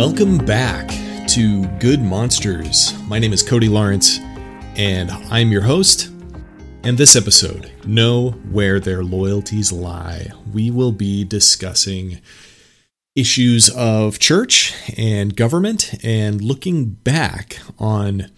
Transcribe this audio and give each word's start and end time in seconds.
Welcome 0.00 0.38
back 0.38 0.88
to 1.28 1.66
Good 1.78 2.00
Monsters. 2.00 2.94
My 3.02 3.18
name 3.18 3.34
is 3.34 3.42
Cody 3.42 3.68
Lawrence, 3.68 4.18
and 4.74 5.10
I'm 5.10 5.52
your 5.52 5.60
host. 5.60 6.06
And 6.84 6.96
this 6.96 7.14
episode, 7.14 7.70
Know 7.84 8.30
Where 8.50 8.80
Their 8.80 9.04
Loyalties 9.04 9.72
Lie, 9.72 10.30
we 10.54 10.70
will 10.70 10.92
be 10.92 11.22
discussing 11.22 12.22
issues 13.14 13.68
of 13.76 14.18
church 14.18 14.72
and 14.96 15.36
government 15.36 16.02
and 16.02 16.40
looking 16.40 16.86
back 16.86 17.58
on 17.78 18.30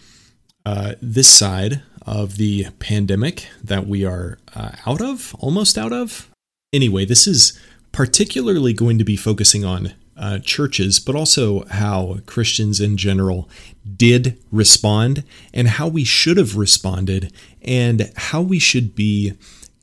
uh, 0.65 0.95
this 1.01 1.29
side 1.29 1.81
of 2.05 2.35
the 2.35 2.67
pandemic 2.79 3.47
that 3.63 3.87
we 3.87 4.03
are 4.03 4.37
uh, 4.53 4.71
out 4.85 5.01
of, 5.01 5.33
almost 5.39 5.77
out 5.77 5.93
of. 5.93 6.29
Anyway, 6.73 7.05
this 7.05 7.25
is 7.25 7.57
particularly 7.93 8.73
going 8.73 8.97
to 8.97 9.05
be 9.05 9.15
focusing 9.15 9.63
on 9.63 9.93
uh, 10.17 10.39
churches, 10.39 10.99
but 10.99 11.15
also 11.15 11.65
how 11.65 12.19
Christians 12.25 12.79
in 12.79 12.97
general 12.97 13.49
did 13.95 14.37
respond 14.51 15.23
and 15.53 15.67
how 15.67 15.87
we 15.87 16.03
should 16.03 16.37
have 16.37 16.55
responded 16.55 17.31
and 17.61 18.11
how 18.15 18.41
we 18.41 18.59
should 18.59 18.95
be 18.95 19.33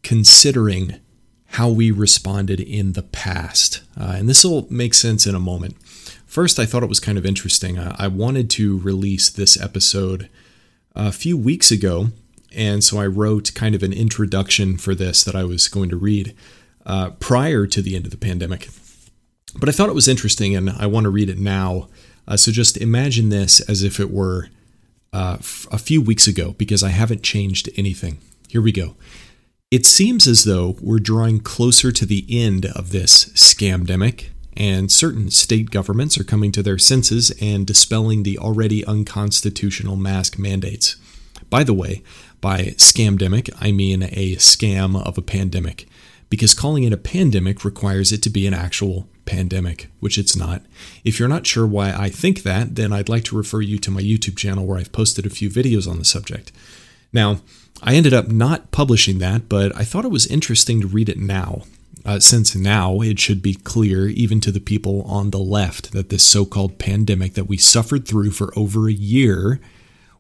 considering 0.03 1.01
how 1.55 1.69
we 1.69 1.91
responded 1.91 2.61
in 2.61 2.93
the 2.93 3.03
past. 3.03 3.83
Uh, 3.99 4.15
and 4.17 4.29
this 4.29 4.45
will 4.45 4.67
make 4.71 4.95
sense 4.95 5.27
in 5.27 5.35
a 5.35 5.41
moment. 5.41 5.77
First, 6.27 6.61
I 6.61 6.67
thought 6.67 6.85
it 6.85 6.89
was 6.89 7.01
kind 7.01 7.19
of 7.19 7.27
interesting. 7.27 7.77
Uh, 7.77 7.97
I 7.99 8.07
wanted 8.07 8.49
to 8.51 8.79
release 8.79 9.29
this 9.29 9.61
episode 9.61 10.29
a 10.95 11.11
few 11.11 11.37
weeks 11.37 11.73
ago, 11.73 12.09
and 12.55 12.85
so 12.85 12.99
I 12.99 13.07
wrote 13.07 13.53
kind 13.55 13.75
of 13.75 13.83
an 13.83 13.93
introduction 13.93 14.77
for 14.77 14.95
this 14.95 15.25
that 15.25 15.35
I 15.35 15.43
was 15.43 15.67
going 15.67 15.91
to 15.91 15.97
read 15.97 16.37
uh, 16.87 17.11
prior 17.19 17.67
to 17.67 17.83
the 17.83 17.97
end 17.97 18.05
of 18.05 18.13
the 18.13 18.17
pandemic. 18.17 18.69
But 19.59 19.69
I 19.69 19.73
thought 19.73 19.89
it 19.89 19.95
was 19.95 20.09
interesting, 20.09 20.55
and 20.55 20.71
I 20.71 20.87
want 20.87 21.05
to 21.05 21.11
read 21.11 21.29
it 21.29 21.39
now. 21.39 21.89
Uh, 22.29 22.37
so 22.37 22.53
just 22.53 22.77
imagine 22.77 23.29
this 23.29 23.61
as 23.61 23.83
if 23.83 23.99
it 23.99 24.11
were 24.11 24.49
uh, 25.13 25.37
f- 25.41 25.67
a 25.73 25.79
few 25.79 26.01
weeks 26.01 26.27
ago, 26.29 26.55
because 26.57 26.83
I 26.83 26.91
haven't 26.91 27.23
changed 27.23 27.69
anything. 27.77 28.19
Here 28.49 28.63
we 28.63 28.73
go. 28.73 28.95
It 29.71 29.87
seems 29.87 30.27
as 30.27 30.45
though 30.45 30.77
we're 30.81 30.99
drawing 30.99 31.41
closer 31.41 31.93
to 31.93 32.07
the 32.07 32.25
end 32.29 32.67
of 32.67 32.91
this 32.91 33.27
scamdemic, 33.35 34.29
and 34.57 34.91
certain 34.91 35.31
state 35.31 35.71
governments 35.71 36.19
are 36.19 36.25
coming 36.25 36.53
to 36.53 36.63
their 36.63 36.79
senses 36.79 37.33
and 37.41 37.67
dispelling 37.67 38.23
the 38.23 38.39
already 38.39 38.85
unconstitutional 38.85 39.97
mask 39.97 40.39
mandates. 40.39 40.97
By 41.49 41.65
the 41.65 41.75
way, 41.75 42.03
by 42.41 42.75
scamdemic, 42.77 43.51
I 43.61 43.73
mean 43.73 44.03
a 44.03 44.37
scam 44.37 45.01
of 45.01 45.17
a 45.17 45.23
pandemic, 45.23 45.87
because 46.31 46.55
calling 46.55 46.85
it 46.85 46.93
a 46.93 46.97
pandemic 46.97 47.65
requires 47.65 48.13
it 48.13 48.23
to 48.23 48.31
be 48.31 48.47
an 48.47 48.55
actual 48.55 49.09
pandemic, 49.27 49.89
which 49.99 50.17
it's 50.17 50.37
not. 50.37 50.63
If 51.05 51.19
you're 51.19 51.29
not 51.29 51.47
sure 51.47 51.67
why 51.67 51.93
I 51.93 52.09
think 52.09 52.43
that, 52.45 52.77
then 52.77 52.93
I'd 52.93 53.09
like 53.09 53.25
to 53.25 53.37
refer 53.37 53.61
you 53.61 53.79
to 53.79 53.91
my 53.91 54.01
YouTube 54.01 54.37
channel 54.37 54.65
where 54.65 54.79
I've 54.79 54.93
posted 54.93 55.27
a 55.27 55.31
few 55.31 55.51
videos 55.51 55.91
on 55.91 55.99
the 55.99 56.05
subject. 56.05 56.53
Now, 57.13 57.41
I 57.83 57.95
ended 57.95 58.15
up 58.15 58.29
not 58.29 58.71
publishing 58.71 59.19
that, 59.19 59.49
but 59.49 59.77
I 59.77 59.85
thought 59.85 60.05
it 60.05 60.11
was 60.11 60.27
interesting 60.27 60.81
to 60.81 60.87
read 60.87 61.09
it 61.09 61.19
now, 61.19 61.63
uh, 62.05 62.21
since 62.21 62.55
now 62.55 63.01
it 63.01 63.19
should 63.19 63.43
be 63.43 63.55
clear, 63.55 64.09
even 64.09 64.41
to 64.41 64.53
the 64.53 64.61
people 64.61 65.03
on 65.03 65.31
the 65.31 65.39
left, 65.39 65.93
that 65.93 66.09
this 66.09 66.23
so 66.23 66.45
called 66.45 66.79
pandemic 66.79 67.35
that 67.35 67.49
we 67.49 67.57
suffered 67.57 68.07
through 68.07 68.31
for 68.31 68.53
over 68.57 68.89
a 68.89 68.93
year, 68.93 69.61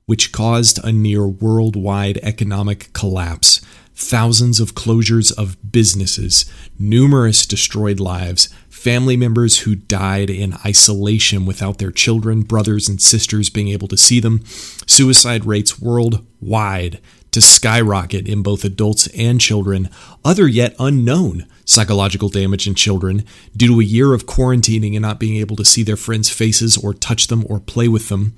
which 0.06 0.32
caused 0.32 0.82
a 0.84 0.90
near 0.90 1.26
worldwide 1.26 2.18
economic 2.22 2.92
collapse, 2.92 3.59
thousands 4.00 4.60
of 4.60 4.74
closures 4.74 5.32
of 5.36 5.56
businesses, 5.70 6.50
numerous 6.78 7.44
destroyed 7.44 8.00
lives, 8.00 8.48
family 8.70 9.16
members 9.16 9.60
who 9.60 9.74
died 9.74 10.30
in 10.30 10.54
isolation 10.64 11.44
without 11.44 11.78
their 11.78 11.90
children, 11.90 12.40
brothers, 12.40 12.88
and 12.88 13.00
sisters 13.00 13.50
being 13.50 13.68
able 13.68 13.86
to 13.86 13.98
see 13.98 14.18
them, 14.18 14.42
suicide 14.86 15.44
rates 15.44 15.78
worldwide 15.78 16.98
to 17.30 17.40
skyrocket 17.40 18.26
in 18.26 18.42
both 18.42 18.64
adults 18.64 19.06
and 19.08 19.40
children, 19.40 19.88
other 20.24 20.48
yet 20.48 20.74
unknown 20.78 21.46
psychological 21.64 22.30
damage 22.30 22.66
in 22.66 22.74
children 22.74 23.24
due 23.54 23.68
to 23.68 23.80
a 23.80 23.84
year 23.84 24.14
of 24.14 24.26
quarantining 24.26 24.94
and 24.94 25.02
not 25.02 25.20
being 25.20 25.36
able 25.36 25.56
to 25.56 25.64
see 25.64 25.82
their 25.82 25.96
friends' 25.96 26.30
faces 26.30 26.76
or 26.76 26.94
touch 26.94 27.26
them 27.26 27.44
or 27.48 27.60
play 27.60 27.86
with 27.86 28.08
them, 28.08 28.34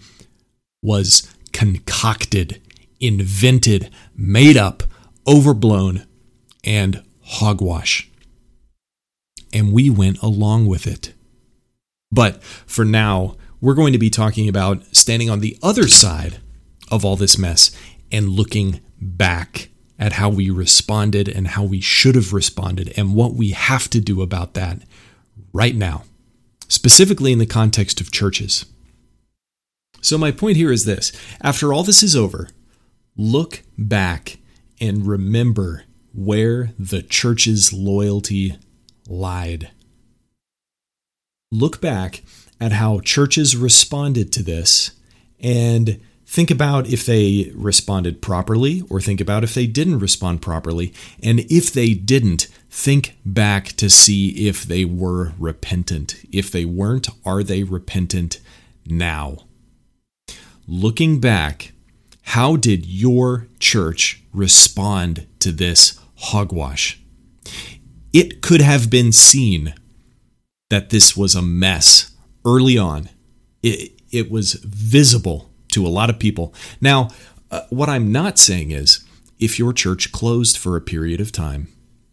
was 0.83 1.33
concocted, 1.53 2.61
invented, 3.01 3.91
made 4.17 4.57
up, 4.57 4.83
overblown, 5.27 6.07
and 6.65 7.03
hogwash 7.23 8.13
and 9.53 9.73
we 9.73 9.91
went 9.91 10.21
along 10.23 10.67
with 10.67 10.87
it. 10.87 11.13
But 12.11 12.43
for 12.43 12.85
now, 12.85 13.37
we're 13.61 13.75
going 13.75 13.93
to 13.93 13.99
be 13.99 14.11
talking 14.11 14.49
about 14.49 14.85
standing 14.95 15.31
on 15.31 15.41
the 15.41 15.59
other 15.63 15.89
side 15.89 16.41
of 16.91 17.05
all 17.05 17.17
this 17.17 17.39
mess 17.39 17.71
and 18.11 18.29
looking 18.29 18.81
back 19.01 19.69
at 19.99 20.15
how 20.15 20.29
we 20.29 20.51
responded 20.51 21.29
and 21.29 21.49
how 21.49 21.63
we 21.63 21.81
should 21.81 22.15
have 22.15 22.33
responded 22.33 22.93
and 22.97 23.15
what 23.15 23.35
we 23.35 23.51
have 23.51 23.89
to 23.91 24.01
do 24.01 24.21
about 24.21 24.55
that 24.55 24.83
right 25.53 25.77
now, 25.77 26.05
specifically 26.69 27.33
in 27.33 27.39
the 27.39 27.47
context 27.47 28.01
of 28.01 28.11
churches. 28.11 28.67
So, 30.01 30.19
my 30.19 30.33
point 30.33 30.57
here 30.57 30.73
is 30.73 30.85
this 30.85 31.13
after 31.41 31.73
all 31.73 31.85
this 31.85 32.03
is 32.03 32.17
over, 32.17 32.49
look 33.17 33.63
back 33.79 34.39
and 34.83 35.07
remember 35.07 35.85
where 36.13 36.73
the 36.77 37.03
church's 37.03 37.73
loyalty 37.73 38.57
lied. 39.09 39.71
Look 41.53 41.81
back 41.81 42.23
at 42.61 42.73
how 42.73 42.99
churches 42.99 43.57
responded 43.57 44.33
to 44.33 44.43
this 44.43 44.91
and 45.39 46.01
think 46.27 46.51
about 46.51 46.89
if 46.89 47.07
they 47.07 47.53
responded 47.55 48.21
properly 48.21 48.83
or 48.91 49.01
think 49.01 49.21
about 49.21 49.45
if 49.45 49.55
they 49.55 49.69
didn't 49.69 50.01
respond 50.01 50.43
properly. 50.43 50.93
And 51.23 51.41
if 51.49 51.73
they 51.73 51.95
didn't, 51.95 52.49
think 52.69 53.17
back 53.25 53.69
to 53.77 53.89
see 53.89 54.49
if 54.49 54.65
they 54.65 54.85
were 54.85 55.33
repentant. 55.39 56.17
If 56.33 56.51
they 56.51 56.65
weren't, 56.65 57.09
are 57.25 57.45
they 57.45 57.63
repentant 57.63 58.41
now? 58.85 59.45
Looking 60.67 61.21
back, 61.21 61.72
how 62.33 62.57
did 62.57 62.87
your 62.87 63.49
church 63.59 64.23
respond 64.33 65.27
to 65.39 65.53
this 65.53 65.99
hogwash? 66.17 66.99
it 68.13 68.43
could 68.43 68.61
have 68.61 68.91
been 68.91 69.13
seen 69.13 69.75
that 70.71 70.91
this 70.91 71.17
was 71.17 71.35
a 71.35 71.43
mess 71.43 72.13
early 72.45 72.77
on. 72.79 73.09
It, 73.63 74.01
it 74.11 74.31
was 74.31 74.55
visible 74.55 75.51
to 75.73 75.87
a 75.87 75.89
lot 75.89 76.11
of 76.11 76.19
people. 76.19 76.55
Now, 76.81 77.09
uh, 77.51 77.63
what 77.71 77.89
I'm 77.89 78.13
not 78.13 78.39
saying 78.39 78.71
is 78.71 79.05
if 79.39 79.59
your 79.59 79.73
church 79.73 80.13
closed 80.13 80.59
for 80.59 80.77
a 80.77 80.81
period 80.81 81.21
of 81.21 81.33
time, 81.33 81.69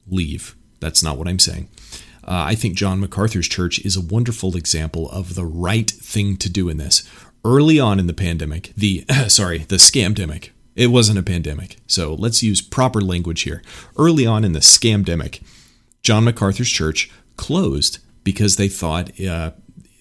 leave. 0.08 0.56
That's 0.80 1.04
not 1.04 1.18
what 1.18 1.28
I'm 1.28 1.40
saying. 1.40 1.70
Uh, 2.24 2.46
I 2.48 2.56
think 2.56 2.76
John 2.76 3.00
MacArthur's 3.00 3.48
church 3.48 3.80
is 3.80 3.96
a 3.96 4.02
wonderful 4.02 4.56
example 4.56 5.10
of 5.10 5.36
the 5.36 5.46
right 5.46 5.90
thing 5.90 6.38
to 6.38 6.50
do 6.50 6.70
in 6.70 6.78
this. 6.78 7.08
Early 7.46 7.80
on 7.80 8.00
in 8.00 8.08
the 8.08 8.14
pandemic, 8.14 8.74
the 8.76 9.06
sorry, 9.28 9.60
the 9.60 9.78
scamdemic. 9.78 10.50
It 10.76 10.88
wasn't 10.88 11.20
a 11.20 11.24
pandemic, 11.24 11.78
so 11.88 12.14
let's 12.14 12.42
use 12.42 12.62
proper 12.62 13.02
language 13.02 13.42
here. 13.42 13.62
Early 13.98 14.26
on 14.26 14.46
in 14.46 14.54
the 14.54 14.60
scamdemic, 14.60 15.42
John 16.04 16.24
MacArthur's 16.24 16.70
church 16.70 17.12
closed 17.36 18.00
because 18.24 18.56
they 18.56 18.70
thought 18.70 19.20
uh, 19.20 19.52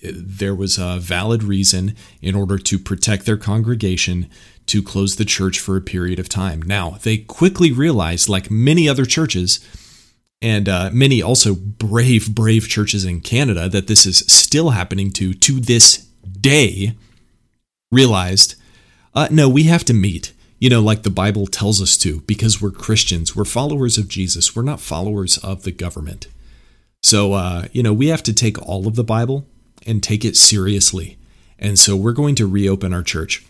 there 0.02 0.54
was 0.54 0.78
a 0.78 0.98
valid 1.00 1.42
reason 1.42 1.96
in 2.22 2.34
order 2.34 2.58
to 2.58 2.78
protect 2.78 3.26
their 3.26 3.36
congregation 3.36 4.28
to 4.66 4.82
close 4.82 5.16
the 5.16 5.24
church 5.24 5.58
for 5.58 5.76
a 5.76 5.80
period 5.80 6.18
of 6.18 6.28
time. 6.28 6.62
Now, 6.62 6.98
they 7.02 7.18
quickly 7.18 7.72
realized, 7.72 8.28
like 8.28 8.50
many 8.50 8.88
other 8.88 9.06
churches, 9.06 9.60
and 10.40 10.68
uh, 10.68 10.90
many 10.92 11.22
also 11.22 11.54
brave, 11.54 12.34
brave 12.34 12.68
churches 12.68 13.04
in 13.04 13.20
Canada, 13.20 13.68
that 13.68 13.86
this 13.86 14.06
is 14.06 14.18
still 14.28 14.70
happening 14.70 15.10
to 15.12 15.34
to 15.34 15.58
this 15.58 16.06
day, 16.40 16.94
realized, 17.90 18.54
uh, 19.14 19.28
no, 19.30 19.48
we 19.48 19.64
have 19.64 19.84
to 19.84 19.94
meet 19.94 20.32
you 20.58 20.68
know, 20.68 20.80
like 20.80 21.02
the 21.02 21.10
Bible 21.10 21.46
tells 21.46 21.80
us 21.80 21.96
to, 21.98 22.20
because 22.22 22.60
we're 22.60 22.70
Christians, 22.70 23.36
we're 23.36 23.44
followers 23.44 23.96
of 23.96 24.08
Jesus, 24.08 24.56
we're 24.56 24.62
not 24.62 24.80
followers 24.80 25.38
of 25.38 25.62
the 25.62 25.70
government. 25.70 26.26
So, 27.02 27.34
uh, 27.34 27.66
you 27.72 27.82
know, 27.82 27.92
we 27.92 28.08
have 28.08 28.24
to 28.24 28.32
take 28.32 28.60
all 28.60 28.88
of 28.88 28.96
the 28.96 29.04
Bible 29.04 29.46
and 29.86 30.02
take 30.02 30.24
it 30.24 30.36
seriously. 30.36 31.16
And 31.58 31.78
so 31.78 31.96
we're 31.96 32.12
going 32.12 32.34
to 32.36 32.46
reopen 32.46 32.92
our 32.92 33.04
church. 33.04 33.46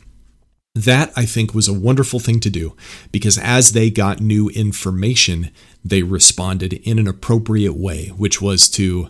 That, 0.74 1.12
I 1.16 1.24
think, 1.24 1.54
was 1.54 1.66
a 1.66 1.78
wonderful 1.78 2.20
thing 2.20 2.40
to 2.40 2.50
do 2.50 2.76
because 3.10 3.38
as 3.38 3.72
they 3.72 3.90
got 3.90 4.20
new 4.20 4.50
information, 4.50 5.50
they 5.82 6.02
responded 6.02 6.74
in 6.74 6.98
an 6.98 7.08
appropriate 7.08 7.72
way, 7.72 8.08
which 8.08 8.42
was 8.42 8.68
to, 8.70 9.08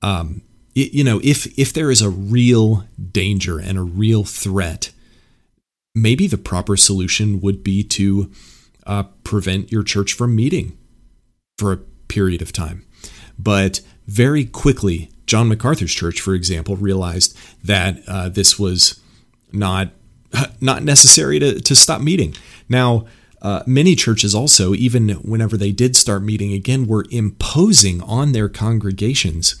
um, 0.00 0.40
you 0.76 1.02
know, 1.02 1.20
if 1.24 1.58
if 1.58 1.72
there 1.72 1.90
is 1.90 2.02
a 2.02 2.10
real 2.10 2.84
danger 3.12 3.58
and 3.58 3.78
a 3.78 3.82
real 3.82 4.24
threat, 4.24 4.92
maybe 5.94 6.26
the 6.26 6.36
proper 6.38 6.76
solution 6.76 7.40
would 7.40 7.64
be 7.64 7.82
to 7.82 8.30
uh, 8.84 9.04
prevent 9.24 9.72
your 9.72 9.82
church 9.82 10.12
from 10.12 10.36
meeting 10.36 10.76
for 11.56 11.72
a 11.72 11.78
period 12.08 12.42
of 12.42 12.52
time. 12.52 12.84
But 13.38 13.80
very 14.06 14.44
quickly, 14.44 15.10
John 15.24 15.48
MacArthur's 15.48 15.94
church, 15.94 16.20
for 16.20 16.34
example, 16.34 16.76
realized 16.76 17.36
that 17.64 18.02
uh, 18.06 18.28
this 18.28 18.58
was 18.58 19.00
not 19.52 19.88
not 20.60 20.82
necessary 20.82 21.38
to, 21.38 21.58
to 21.58 21.74
stop 21.74 22.02
meeting. 22.02 22.34
Now, 22.68 23.06
uh, 23.40 23.62
many 23.66 23.96
churches 23.96 24.34
also, 24.34 24.74
even 24.74 25.08
whenever 25.08 25.56
they 25.56 25.72
did 25.72 25.96
start 25.96 26.22
meeting 26.22 26.52
again, 26.52 26.86
were 26.86 27.06
imposing 27.10 28.02
on 28.02 28.32
their 28.32 28.50
congregations 28.50 29.56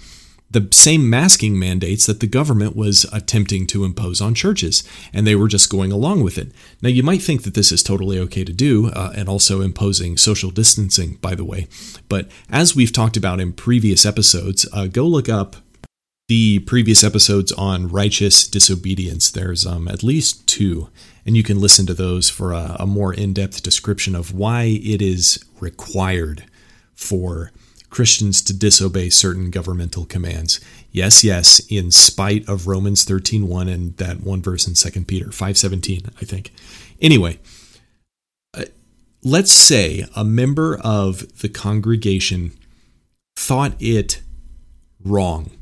the 0.50 0.68
same 0.70 1.10
masking 1.10 1.58
mandates 1.58 2.06
that 2.06 2.20
the 2.20 2.26
government 2.26 2.76
was 2.76 3.04
attempting 3.12 3.66
to 3.68 3.84
impose 3.84 4.20
on 4.20 4.34
churches, 4.34 4.84
and 5.12 5.26
they 5.26 5.34
were 5.34 5.48
just 5.48 5.70
going 5.70 5.90
along 5.90 6.22
with 6.22 6.38
it. 6.38 6.52
Now, 6.80 6.88
you 6.88 7.02
might 7.02 7.22
think 7.22 7.42
that 7.42 7.54
this 7.54 7.72
is 7.72 7.82
totally 7.82 8.18
okay 8.20 8.44
to 8.44 8.52
do, 8.52 8.88
uh, 8.90 9.12
and 9.16 9.28
also 9.28 9.60
imposing 9.60 10.16
social 10.16 10.50
distancing, 10.50 11.16
by 11.16 11.34
the 11.34 11.44
way. 11.44 11.66
But 12.08 12.30
as 12.48 12.76
we've 12.76 12.92
talked 12.92 13.16
about 13.16 13.40
in 13.40 13.52
previous 13.52 14.06
episodes, 14.06 14.68
uh, 14.72 14.86
go 14.86 15.06
look 15.06 15.28
up 15.28 15.56
the 16.28 16.60
previous 16.60 17.04
episodes 17.04 17.52
on 17.52 17.88
righteous 17.88 18.48
disobedience. 18.48 19.30
There's 19.30 19.66
um, 19.66 19.88
at 19.88 20.02
least 20.02 20.46
two, 20.46 20.90
and 21.24 21.36
you 21.36 21.42
can 21.42 21.60
listen 21.60 21.86
to 21.86 21.94
those 21.94 22.30
for 22.30 22.52
a, 22.52 22.76
a 22.80 22.86
more 22.86 23.12
in 23.12 23.32
depth 23.32 23.62
description 23.62 24.14
of 24.14 24.34
why 24.34 24.80
it 24.82 25.02
is 25.02 25.44
required 25.60 26.44
for 26.94 27.52
Christians 27.96 28.42
to 28.42 28.52
disobey 28.52 29.08
certain 29.08 29.48
governmental 29.48 30.04
commands. 30.04 30.60
Yes, 30.92 31.24
yes, 31.24 31.60
in 31.70 31.90
spite 31.90 32.46
of 32.46 32.66
Romans 32.66 33.06
13:1 33.06 33.68
and 33.68 33.96
that 33.96 34.22
one 34.22 34.42
verse 34.42 34.68
in 34.68 34.74
2 34.74 35.06
Peter 35.06 35.32
5:17, 35.32 36.10
I 36.20 36.26
think. 36.26 36.52
Anyway, 37.00 37.38
uh, 38.52 38.66
let's 39.22 39.50
say 39.50 40.06
a 40.14 40.24
member 40.24 40.76
of 40.76 41.38
the 41.38 41.48
congregation 41.48 42.52
thought 43.34 43.74
it 43.80 44.20
wrong 45.02 45.52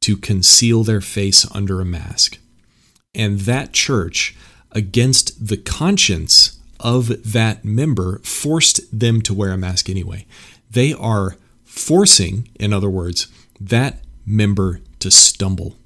to 0.00 0.16
conceal 0.16 0.82
their 0.82 1.02
face 1.02 1.44
under 1.50 1.82
a 1.82 1.84
mask. 1.84 2.38
And 3.14 3.40
that 3.40 3.74
church, 3.74 4.34
against 4.72 5.48
the 5.48 5.58
conscience 5.58 6.56
of 6.80 7.32
that 7.32 7.66
member, 7.66 8.20
forced 8.20 8.80
them 8.98 9.20
to 9.20 9.34
wear 9.34 9.52
a 9.52 9.58
mask 9.58 9.90
anyway. 9.90 10.24
They 10.70 10.94
are 10.94 11.36
forcing, 11.76 12.48
in 12.58 12.72
other 12.72 12.90
words, 12.90 13.28
that 13.60 14.00
member 14.24 14.80
to 14.98 15.10
stumble, 15.10 15.76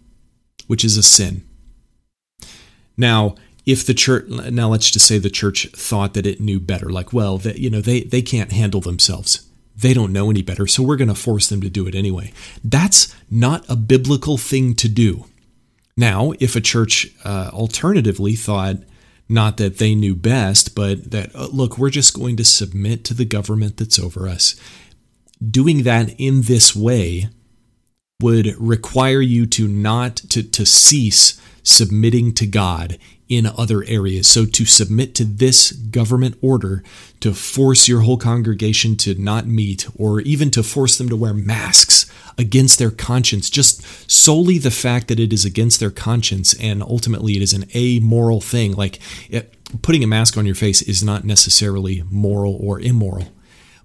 which 0.66 0.84
is 0.84 0.96
a 0.96 1.02
sin. 1.02 1.42
Now, 2.96 3.34
if 3.66 3.86
the 3.86 3.94
church 3.94 4.26
now 4.28 4.68
let's 4.68 4.90
just 4.90 5.06
say 5.06 5.18
the 5.18 5.30
church 5.30 5.68
thought 5.72 6.14
that 6.14 6.26
it 6.26 6.40
knew 6.40 6.58
better 6.58 6.90
like 6.90 7.12
well 7.12 7.38
that 7.38 7.58
you 7.58 7.70
know 7.70 7.80
they 7.80 8.02
they 8.02 8.22
can't 8.22 8.52
handle 8.52 8.80
themselves. 8.80 9.46
They 9.76 9.94
don't 9.94 10.12
know 10.12 10.30
any 10.30 10.42
better 10.42 10.66
so 10.66 10.82
we're 10.82 10.96
going 10.96 11.08
to 11.08 11.14
force 11.14 11.48
them 11.48 11.60
to 11.60 11.70
do 11.70 11.86
it 11.86 11.94
anyway. 11.94 12.32
That's 12.64 13.14
not 13.30 13.68
a 13.68 13.76
biblical 13.76 14.36
thing 14.36 14.74
to 14.76 14.88
do. 14.88 15.26
Now 15.96 16.32
if 16.40 16.56
a 16.56 16.60
church 16.60 17.14
uh, 17.24 17.50
alternatively 17.52 18.34
thought 18.34 18.76
not 19.28 19.58
that 19.58 19.78
they 19.78 19.94
knew 19.94 20.14
best 20.16 20.74
but 20.74 21.10
that 21.10 21.34
uh, 21.36 21.48
look 21.52 21.78
we're 21.78 21.90
just 21.90 22.14
going 22.14 22.36
to 22.36 22.44
submit 22.44 23.04
to 23.04 23.14
the 23.14 23.24
government 23.24 23.76
that's 23.76 23.98
over 23.98 24.26
us 24.26 24.56
doing 25.48 25.82
that 25.84 26.14
in 26.18 26.42
this 26.42 26.74
way 26.74 27.28
would 28.20 28.54
require 28.58 29.20
you 29.20 29.46
to 29.46 29.66
not 29.66 30.16
to, 30.16 30.42
to 30.42 30.66
cease 30.66 31.40
submitting 31.62 32.34
to 32.34 32.46
God 32.46 32.98
in 33.28 33.46
other 33.46 33.84
areas. 33.84 34.26
So 34.26 34.44
to 34.44 34.64
submit 34.66 35.14
to 35.14 35.24
this 35.24 35.70
government 35.70 36.36
order 36.42 36.82
to 37.20 37.32
force 37.32 37.86
your 37.86 38.00
whole 38.00 38.16
congregation 38.16 38.96
to 38.98 39.14
not 39.14 39.46
meet 39.46 39.86
or 39.96 40.20
even 40.22 40.50
to 40.50 40.64
force 40.64 40.98
them 40.98 41.08
to 41.08 41.16
wear 41.16 41.32
masks 41.32 42.10
against 42.36 42.78
their 42.78 42.90
conscience, 42.90 43.48
just 43.48 44.10
solely 44.10 44.58
the 44.58 44.70
fact 44.70 45.06
that 45.08 45.20
it 45.20 45.32
is 45.32 45.44
against 45.44 45.78
their 45.78 45.92
conscience 45.92 46.54
and 46.54 46.82
ultimately 46.82 47.36
it 47.36 47.42
is 47.42 47.52
an 47.52 47.66
amoral 47.74 48.40
thing. 48.40 48.72
Like 48.72 48.98
it, 49.28 49.54
putting 49.80 50.02
a 50.02 50.08
mask 50.08 50.36
on 50.36 50.44
your 50.44 50.56
face 50.56 50.82
is 50.82 51.02
not 51.02 51.24
necessarily 51.24 52.02
moral 52.10 52.56
or 52.60 52.80
immoral. 52.80 53.28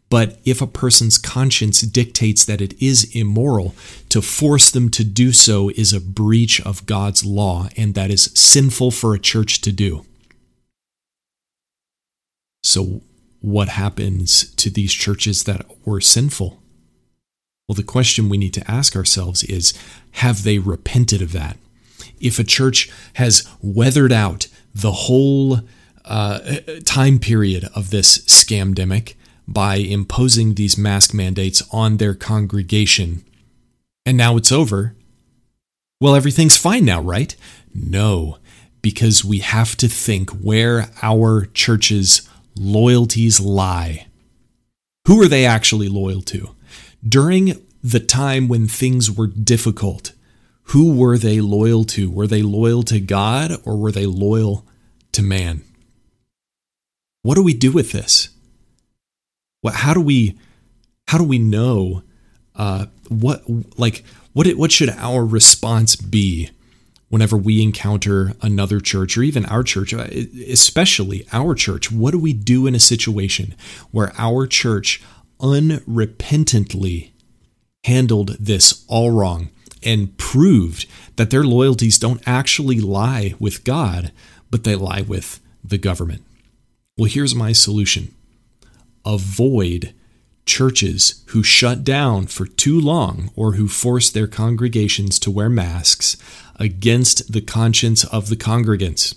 But 0.10 0.40
if 0.46 0.62
a 0.62 0.68
person's 0.68 1.18
conscience 1.18 1.82
dictates 1.82 2.46
that 2.46 2.62
it 2.62 2.80
is 2.82 3.16
immoral, 3.16 3.74
to 4.10 4.22
force 4.22 4.70
them 4.70 4.90
to 4.92 5.04
do 5.04 5.32
so 5.32 5.70
is 5.70 5.94
a 5.94 6.00
breach 6.00 6.62
of 6.62 6.86
God's 6.86 7.26
law, 7.26 7.70
and 7.76 7.96
that 7.96 8.12
is 8.12 8.32
sinful 8.36 8.92
for 8.92 9.14
a 9.14 9.20
church 9.20 9.62
to 9.62 9.72
do. 9.72 10.06
So, 12.64 13.02
what 13.42 13.70
happens 13.70 14.52
to 14.56 14.70
these 14.70 14.94
churches 14.94 15.44
that 15.44 15.66
were 15.86 16.02
sinful? 16.02 16.62
Well, 17.68 17.76
the 17.76 17.84
question 17.84 18.30
we 18.30 18.38
need 18.38 18.54
to 18.56 18.72
ask 18.72 18.96
ourselves 18.96 19.44
is 19.44 19.74
have 20.12 20.44
they 20.44 20.60
repented 20.60 21.22
of 21.22 21.32
that? 21.32 21.58
If 22.20 22.40
a 22.40 22.44
church 22.44 22.92
has 23.14 23.48
weathered 23.62 24.12
out 24.12 24.48
the 24.74 24.92
whole 24.92 25.62
uh, 26.06 26.40
time 26.86 27.20
period 27.20 27.68
of 27.76 27.90
this 27.90 28.20
scamdemic, 28.20 29.16
by 29.48 29.76
imposing 29.76 30.56
these 30.56 30.78
mask 30.78 31.14
mandates 31.14 31.62
on 31.72 31.98
their 31.98 32.14
congregation. 32.14 33.24
And 34.06 34.18
now 34.18 34.38
it's 34.38 34.52
over. 34.52 34.96
Well, 36.02 36.16
everything's 36.16 36.58
fine 36.58 36.86
now, 36.86 37.02
right? 37.02 37.36
No, 37.74 38.38
because 38.82 39.26
we 39.26 39.40
have 39.40 39.76
to 39.78 39.88
think 39.88 40.30
where 40.32 40.90
our 41.02 41.46
church's 41.54 42.28
loyalties 42.56 43.40
lie. 43.40 44.08
Who 45.08 45.22
are 45.22 45.28
they 45.28 45.46
actually 45.46 45.90
loyal 45.90 46.22
to? 46.24 46.56
During 47.08 47.62
the 47.84 48.00
time 48.00 48.48
when 48.48 48.68
things 48.68 49.12
were 49.12 49.28
difficult, 49.28 50.14
who 50.70 50.96
were 50.96 51.18
they 51.18 51.42
loyal 51.42 51.84
to? 51.86 52.10
Were 52.10 52.28
they 52.28 52.42
loyal 52.42 52.82
to 52.84 53.00
God 53.00 53.52
or 53.64 53.78
were 53.78 53.92
they 53.92 54.08
loyal 54.08 54.66
to 55.12 55.22
man? 55.22 55.62
What 57.22 57.36
do 57.36 57.44
we 57.44 57.54
do 57.54 57.72
with 57.72 57.92
this? 57.92 58.30
What? 59.66 59.74
How 59.74 59.96
do 59.96 60.02
we? 60.02 60.38
How 61.08 61.18
do 61.18 61.24
we 61.24 61.40
know? 61.40 62.04
Uh, 62.56 62.86
what 63.10 63.42
like 63.80 64.04
what? 64.34 64.48
What 64.50 64.72
should 64.72 64.92
our 64.92 65.26
response 65.26 65.96
be 65.96 66.52
whenever 67.10 67.36
we 67.36 67.64
encounter 67.64 68.34
another 68.44 68.80
church 68.80 69.18
or 69.18 69.24
even 69.24 69.44
our 69.48 69.64
church, 69.64 69.92
uh, 69.92 70.06
especially 70.48 71.26
our 71.34 71.56
church? 71.56 71.92
What 71.92 72.12
do 72.12 72.20
we 72.20 72.32
do 72.32 72.68
in 72.68 72.76
a 72.76 72.80
situation 72.80 73.56
where 73.90 74.14
our 74.20 74.46
church 74.46 75.02
unrepentantly 75.40 77.10
handled 77.86 78.38
this 78.40 78.86
all 78.88 79.10
wrong 79.10 79.50
and 79.82 80.16
proved 80.20 80.86
that 81.16 81.32
their 81.32 81.44
loyalties 81.44 81.98
don't 81.98 82.22
actually 82.28 82.80
lie 82.80 83.34
with 83.40 83.64
God, 83.64 84.12
but 84.52 84.64
they 84.64 84.76
lie 84.76 85.02
with 85.02 85.40
the 85.64 85.80
government? 85.80 86.22
Well, 87.00 87.10
here's 87.10 87.34
my 87.34 87.52
solution 87.52 88.14
avoid 89.06 89.94
churches 90.46 91.24
who 91.28 91.44
shut 91.44 91.84
down 91.84 92.28
for 92.28 92.46
too 92.46 92.80
long 92.80 93.32
or 93.36 93.54
who 93.54 93.68
force 93.68 94.10
their 94.10 94.28
congregations 94.28 95.18
to 95.20 95.32
wear 95.32 95.50
masks 95.50 96.18
against 96.58 97.34
the 97.34 97.42
conscience 97.42 98.04
of 98.06 98.30
the 98.30 98.36
congregants. 98.36 99.16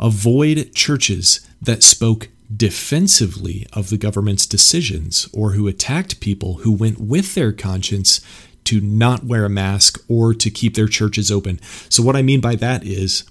Avoid 0.00 0.72
churches 0.74 1.46
that 1.60 1.82
spoke 1.82 2.28
defensively 2.54 3.66
of 3.72 3.90
the 3.90 3.98
government's 3.98 4.46
decisions 4.46 5.28
or 5.32 5.52
who 5.52 5.68
attacked 5.68 6.20
people 6.20 6.58
who 6.58 6.72
went 6.72 6.98
with 6.98 7.34
their 7.34 7.52
conscience 7.52 8.20
to 8.64 8.80
not 8.80 9.24
wear 9.24 9.44
a 9.44 9.50
mask 9.50 10.02
or 10.08 10.34
to 10.34 10.50
keep 10.50 10.74
their 10.74 10.88
churches 10.88 11.30
open. 11.30 11.60
So, 11.88 12.02
what 12.02 12.16
I 12.16 12.22
mean 12.22 12.40
by 12.40 12.54
that 12.56 12.84
is 12.84 13.24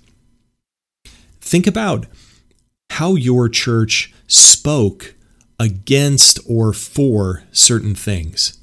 think 1.42 1.68
about 1.68 2.06
how 2.98 3.14
your 3.14 3.48
church 3.48 4.12
spoke 4.26 5.14
against 5.60 6.40
or 6.50 6.74
for 6.74 7.44
certain 7.52 7.94
things. 7.94 8.58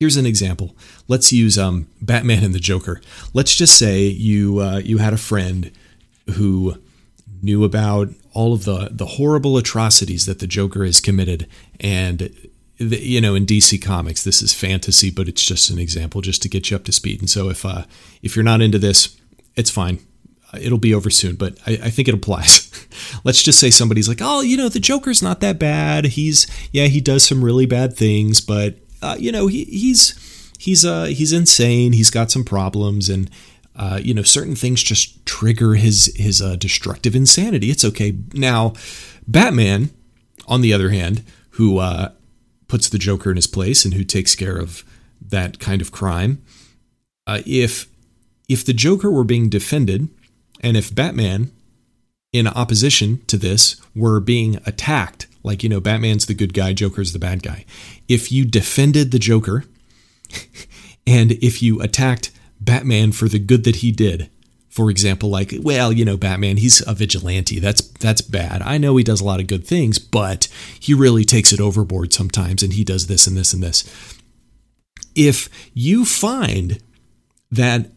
Here's 0.00 0.16
an 0.16 0.24
example. 0.24 0.74
Let's 1.06 1.34
use 1.34 1.58
um, 1.58 1.86
Batman 2.00 2.44
and 2.44 2.54
the 2.54 2.60
Joker. 2.60 3.02
Let's 3.34 3.54
just 3.54 3.76
say 3.76 4.04
you 4.04 4.60
uh, 4.60 4.78
you 4.78 4.98
had 4.98 5.12
a 5.12 5.18
friend 5.18 5.70
who 6.36 6.78
knew 7.42 7.62
about 7.62 8.08
all 8.32 8.54
of 8.54 8.64
the 8.64 8.88
the 8.90 9.04
horrible 9.04 9.58
atrocities 9.58 10.24
that 10.24 10.38
the 10.38 10.46
Joker 10.46 10.82
has 10.82 10.98
committed, 10.98 11.46
and 11.78 12.34
the, 12.78 12.98
you 12.98 13.20
know 13.20 13.34
in 13.34 13.44
DC 13.44 13.82
Comics 13.82 14.24
this 14.24 14.40
is 14.40 14.54
fantasy, 14.54 15.10
but 15.10 15.28
it's 15.28 15.44
just 15.44 15.68
an 15.68 15.78
example 15.78 16.22
just 16.22 16.40
to 16.40 16.48
get 16.48 16.70
you 16.70 16.76
up 16.76 16.84
to 16.84 16.92
speed. 16.92 17.20
And 17.20 17.28
so 17.28 17.50
if 17.50 17.66
uh, 17.66 17.82
if 18.22 18.34
you're 18.34 18.44
not 18.44 18.62
into 18.62 18.78
this, 18.78 19.14
it's 19.56 19.70
fine 19.70 19.98
it'll 20.54 20.78
be 20.78 20.94
over 20.94 21.10
soon, 21.10 21.36
but 21.36 21.58
I, 21.66 21.72
I, 21.84 21.90
think 21.90 22.08
it 22.08 22.14
applies. 22.14 22.70
Let's 23.24 23.42
just 23.42 23.60
say 23.60 23.70
somebody's 23.70 24.08
like, 24.08 24.20
oh, 24.22 24.40
you 24.40 24.56
know, 24.56 24.68
the 24.68 24.80
Joker's 24.80 25.22
not 25.22 25.40
that 25.40 25.58
bad. 25.58 26.06
He's 26.06 26.46
yeah, 26.72 26.86
he 26.86 27.00
does 27.00 27.22
some 27.22 27.44
really 27.44 27.66
bad 27.66 27.96
things, 27.96 28.40
but 28.40 28.76
uh, 29.02 29.16
you 29.18 29.30
know, 29.30 29.46
he, 29.46 29.64
he's 29.64 30.52
he's 30.58 30.84
uh 30.84 31.04
he's 31.04 31.32
insane. 31.32 31.92
He's 31.92 32.10
got 32.10 32.30
some 32.30 32.44
problems, 32.44 33.08
and 33.08 33.30
uh, 33.76 34.00
you 34.02 34.14
know, 34.14 34.22
certain 34.22 34.56
things 34.56 34.82
just 34.82 35.24
trigger 35.26 35.74
his 35.74 36.12
his 36.16 36.40
uh, 36.40 36.56
destructive 36.56 37.14
insanity. 37.14 37.70
It's 37.70 37.84
okay. 37.84 38.16
Now, 38.32 38.72
Batman, 39.26 39.90
on 40.46 40.62
the 40.62 40.72
other 40.72 40.90
hand, 40.90 41.24
who 41.50 41.78
uh, 41.78 42.12
puts 42.68 42.88
the 42.88 42.98
Joker 42.98 43.30
in 43.30 43.36
his 43.36 43.46
place 43.46 43.84
and 43.84 43.94
who 43.94 44.04
takes 44.04 44.34
care 44.34 44.56
of 44.56 44.84
that 45.20 45.58
kind 45.58 45.82
of 45.82 45.92
crime. 45.92 46.42
Uh, 47.26 47.42
if 47.46 47.86
if 48.48 48.64
the 48.64 48.72
Joker 48.72 49.10
were 49.10 49.24
being 49.24 49.48
defended, 49.48 50.08
and 50.60 50.76
if 50.76 50.94
Batman, 50.94 51.50
in 52.32 52.46
opposition 52.46 53.24
to 53.26 53.36
this, 53.36 53.80
were 53.94 54.20
being 54.20 54.56
attacked, 54.66 55.26
like 55.42 55.62
you 55.62 55.68
know, 55.68 55.80
Batman's 55.80 56.26
the 56.26 56.34
good 56.34 56.54
guy, 56.54 56.72
Joker's 56.72 57.12
the 57.12 57.18
bad 57.18 57.42
guy. 57.42 57.64
If 58.08 58.30
you 58.32 58.44
defended 58.44 59.10
the 59.10 59.18
Joker, 59.18 59.64
and 61.06 61.32
if 61.32 61.62
you 61.62 61.80
attacked 61.80 62.30
Batman 62.60 63.12
for 63.12 63.28
the 63.28 63.38
good 63.38 63.64
that 63.64 63.76
he 63.76 63.92
did, 63.92 64.30
for 64.78 64.90
example, 64.90 65.28
like, 65.28 65.52
well, 65.60 65.92
you 65.92 66.04
know, 66.04 66.16
Batman, 66.16 66.58
he's 66.58 66.86
a 66.86 66.94
vigilante. 66.94 67.58
That's 67.58 67.80
that's 67.80 68.20
bad. 68.20 68.62
I 68.62 68.78
know 68.78 68.96
he 68.96 69.02
does 69.02 69.20
a 69.20 69.24
lot 69.24 69.40
of 69.40 69.48
good 69.48 69.66
things, 69.66 69.98
but 69.98 70.46
he 70.78 70.94
really 70.94 71.24
takes 71.24 71.52
it 71.52 71.60
overboard 71.60 72.12
sometimes 72.12 72.62
and 72.62 72.72
he 72.72 72.84
does 72.84 73.08
this 73.08 73.26
and 73.26 73.36
this 73.36 73.52
and 73.52 73.60
this. 73.60 73.82
If 75.16 75.48
you 75.74 76.04
find 76.04 76.78
that 77.50 77.90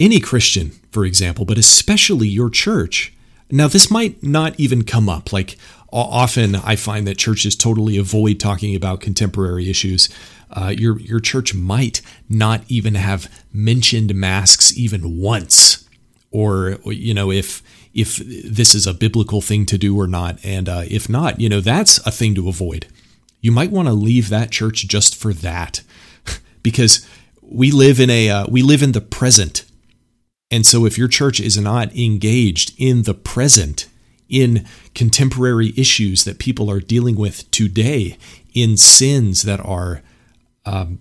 any 0.00 0.20
Christian, 0.20 0.70
for 0.90 1.04
example, 1.04 1.44
but 1.44 1.58
especially 1.58 2.28
your 2.28 2.50
church, 2.50 3.12
now 3.50 3.68
this 3.68 3.90
might 3.90 4.22
not 4.22 4.58
even 4.58 4.84
come 4.84 5.08
up. 5.08 5.32
Like 5.32 5.56
often 5.92 6.56
I 6.56 6.76
find 6.76 7.06
that 7.06 7.18
churches 7.18 7.54
totally 7.54 7.96
avoid 7.96 8.40
talking 8.40 8.74
about 8.74 9.00
contemporary 9.00 9.70
issues. 9.70 10.08
Uh, 10.50 10.74
your 10.76 10.98
your 11.00 11.20
church 11.20 11.54
might 11.54 12.00
not 12.28 12.62
even 12.68 12.94
have 12.94 13.30
mentioned 13.52 14.14
masks 14.14 14.76
even 14.76 15.18
once, 15.20 15.88
or 16.30 16.78
you 16.86 17.14
know 17.14 17.30
if 17.30 17.62
if 17.92 18.16
this 18.16 18.74
is 18.74 18.86
a 18.86 18.94
biblical 18.94 19.40
thing 19.40 19.66
to 19.66 19.78
do 19.78 19.98
or 19.98 20.06
not, 20.08 20.44
and 20.44 20.68
uh, 20.68 20.82
if 20.88 21.08
not, 21.08 21.40
you 21.40 21.48
know 21.48 21.60
that's 21.60 21.98
a 22.06 22.10
thing 22.10 22.34
to 22.34 22.48
avoid. 22.48 22.86
You 23.40 23.52
might 23.52 23.70
want 23.70 23.88
to 23.88 23.94
leave 23.94 24.28
that 24.30 24.50
church 24.50 24.86
just 24.88 25.14
for 25.14 25.32
that, 25.32 25.82
because 26.62 27.06
we 27.40 27.70
live 27.70 28.00
in 28.00 28.10
a 28.10 28.30
uh, 28.30 28.46
we 28.48 28.62
live 28.62 28.82
in 28.82 28.92
the 28.92 29.00
present, 29.00 29.64
and 30.54 30.64
so 30.64 30.86
if 30.86 30.96
your 30.96 31.08
church 31.08 31.40
is 31.40 31.58
not 31.58 31.92
engaged 31.96 32.74
in 32.78 33.02
the 33.02 33.12
present, 33.12 33.88
in 34.28 34.64
contemporary 34.94 35.74
issues 35.76 36.22
that 36.22 36.38
people 36.38 36.70
are 36.70 36.78
dealing 36.78 37.16
with 37.16 37.50
today, 37.50 38.16
in 38.52 38.76
sins 38.76 39.42
that 39.42 39.58
are 39.58 40.00
um, 40.64 41.00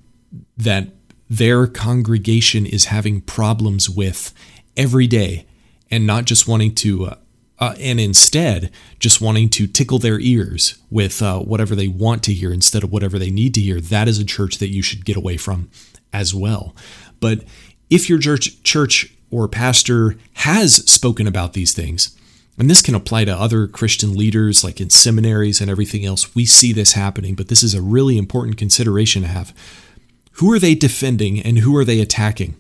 that 0.58 0.88
their 1.30 1.68
congregation 1.68 2.66
is 2.66 2.86
having 2.86 3.22
problems 3.22 3.88
with 3.88 4.34
every 4.76 5.06
day 5.06 5.46
and 5.92 6.08
not 6.08 6.26
just 6.26 6.48
wanting 6.48 6.74
to 6.74 7.06
uh, 7.06 7.16
uh, 7.60 7.76
and 7.80 8.00
instead 8.00 8.72
just 8.98 9.22
wanting 9.22 9.50
to 9.50 9.68
tickle 9.68 10.00
their 10.00 10.20
ears 10.20 10.80
with 10.90 11.22
uh, 11.22 11.38
whatever 11.38 11.76
they 11.76 11.88
want 11.88 12.24
to 12.24 12.34
hear 12.34 12.52
instead 12.52 12.84
of 12.84 12.92
whatever 12.92 13.20
they 13.20 13.30
need 13.30 13.54
to 13.54 13.62
hear 13.62 13.80
that 13.80 14.08
is 14.08 14.18
a 14.18 14.26
church 14.26 14.58
that 14.58 14.70
you 14.70 14.82
should 14.82 15.06
get 15.06 15.16
away 15.16 15.38
from 15.38 15.70
as 16.12 16.34
well. 16.34 16.76
But 17.20 17.44
if 17.92 18.10
your 18.10 18.18
church 18.18 18.64
church 18.64 19.14
or 19.34 19.48
pastor 19.48 20.16
has 20.34 20.76
spoken 20.90 21.28
about 21.28 21.54
these 21.54 21.74
things 21.74 22.16
and 22.58 22.70
this 22.70 22.82
can 22.82 22.96
apply 22.96 23.26
to 23.26 23.36
other 23.36 23.68
Christian 23.68 24.14
leaders, 24.14 24.64
like 24.64 24.80
in 24.80 24.90
seminaries 24.90 25.60
and 25.60 25.72
everything 25.72 26.06
else. 26.06 26.36
We 26.36 26.46
see 26.46 26.72
this 26.72 26.94
happening, 26.94 27.34
but 27.36 27.48
this 27.48 27.64
is 27.64 27.74
a 27.74 27.82
really 27.82 28.18
important 28.18 28.58
consideration 28.58 29.24
to 29.24 29.28
have. 29.28 29.54
Who 30.34 30.52
are 30.52 30.60
they 30.60 30.76
defending 30.76 31.40
and 31.40 31.60
who 31.60 31.76
are 31.76 31.86
they 31.86 32.00
attacking? 32.00 32.56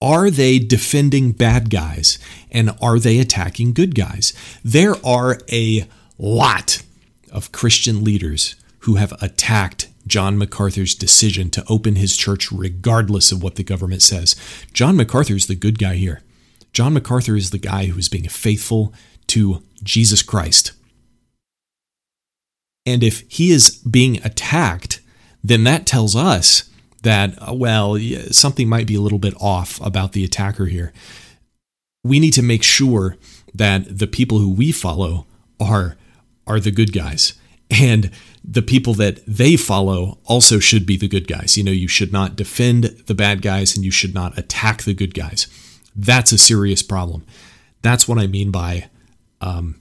Are 0.00 0.30
they 0.30 0.58
defending 0.58 1.32
bad 1.32 1.70
guys 1.70 2.18
and 2.50 2.70
are 2.80 2.98
they 2.98 3.18
attacking 3.18 3.74
good 3.74 3.94
guys? 3.94 4.32
There 4.64 4.94
are 5.04 5.38
a 5.50 5.86
lot 6.18 6.82
of 7.30 7.52
Christian 7.52 8.04
leaders 8.04 8.54
who 8.80 8.94
have 8.94 9.12
attacked 9.20 9.87
John 10.08 10.38
MacArthur's 10.38 10.94
decision 10.94 11.50
to 11.50 11.64
open 11.68 11.96
his 11.96 12.16
church 12.16 12.50
regardless 12.50 13.30
of 13.30 13.42
what 13.42 13.56
the 13.56 13.62
government 13.62 14.02
says. 14.02 14.34
John 14.72 14.96
MacArthur's 14.96 15.46
the 15.46 15.54
good 15.54 15.78
guy 15.78 15.94
here. 15.94 16.22
John 16.72 16.94
MacArthur 16.94 17.36
is 17.36 17.50
the 17.50 17.58
guy 17.58 17.86
who 17.86 17.98
is 17.98 18.08
being 18.08 18.28
faithful 18.28 18.92
to 19.28 19.62
Jesus 19.82 20.22
Christ. 20.22 20.72
And 22.86 23.02
if 23.02 23.22
he 23.28 23.50
is 23.50 23.70
being 23.70 24.24
attacked, 24.24 25.00
then 25.44 25.64
that 25.64 25.86
tells 25.86 26.16
us 26.16 26.70
that, 27.02 27.34
uh, 27.40 27.52
well, 27.52 27.98
something 28.30 28.68
might 28.68 28.86
be 28.86 28.94
a 28.94 29.00
little 29.00 29.18
bit 29.18 29.34
off 29.40 29.80
about 29.84 30.12
the 30.12 30.24
attacker 30.24 30.66
here. 30.66 30.92
We 32.02 32.18
need 32.18 32.32
to 32.32 32.42
make 32.42 32.62
sure 32.62 33.16
that 33.54 33.98
the 33.98 34.06
people 34.06 34.38
who 34.38 34.50
we 34.50 34.72
follow 34.72 35.26
are, 35.60 35.96
are 36.46 36.60
the 36.60 36.70
good 36.70 36.92
guys. 36.92 37.34
And 37.70 38.10
the 38.50 38.62
people 38.62 38.94
that 38.94 39.20
they 39.26 39.56
follow 39.56 40.18
also 40.24 40.58
should 40.58 40.86
be 40.86 40.96
the 40.96 41.08
good 41.08 41.28
guys. 41.28 41.58
You 41.58 41.64
know, 41.64 41.70
you 41.70 41.88
should 41.88 42.12
not 42.12 42.34
defend 42.34 42.84
the 43.06 43.14
bad 43.14 43.42
guys 43.42 43.76
and 43.76 43.84
you 43.84 43.90
should 43.90 44.14
not 44.14 44.38
attack 44.38 44.82
the 44.82 44.94
good 44.94 45.12
guys. 45.12 45.46
That's 45.94 46.32
a 46.32 46.38
serious 46.38 46.82
problem. 46.82 47.26
That's 47.82 48.08
what 48.08 48.18
I 48.18 48.26
mean 48.26 48.50
by 48.50 48.88
um, 49.42 49.78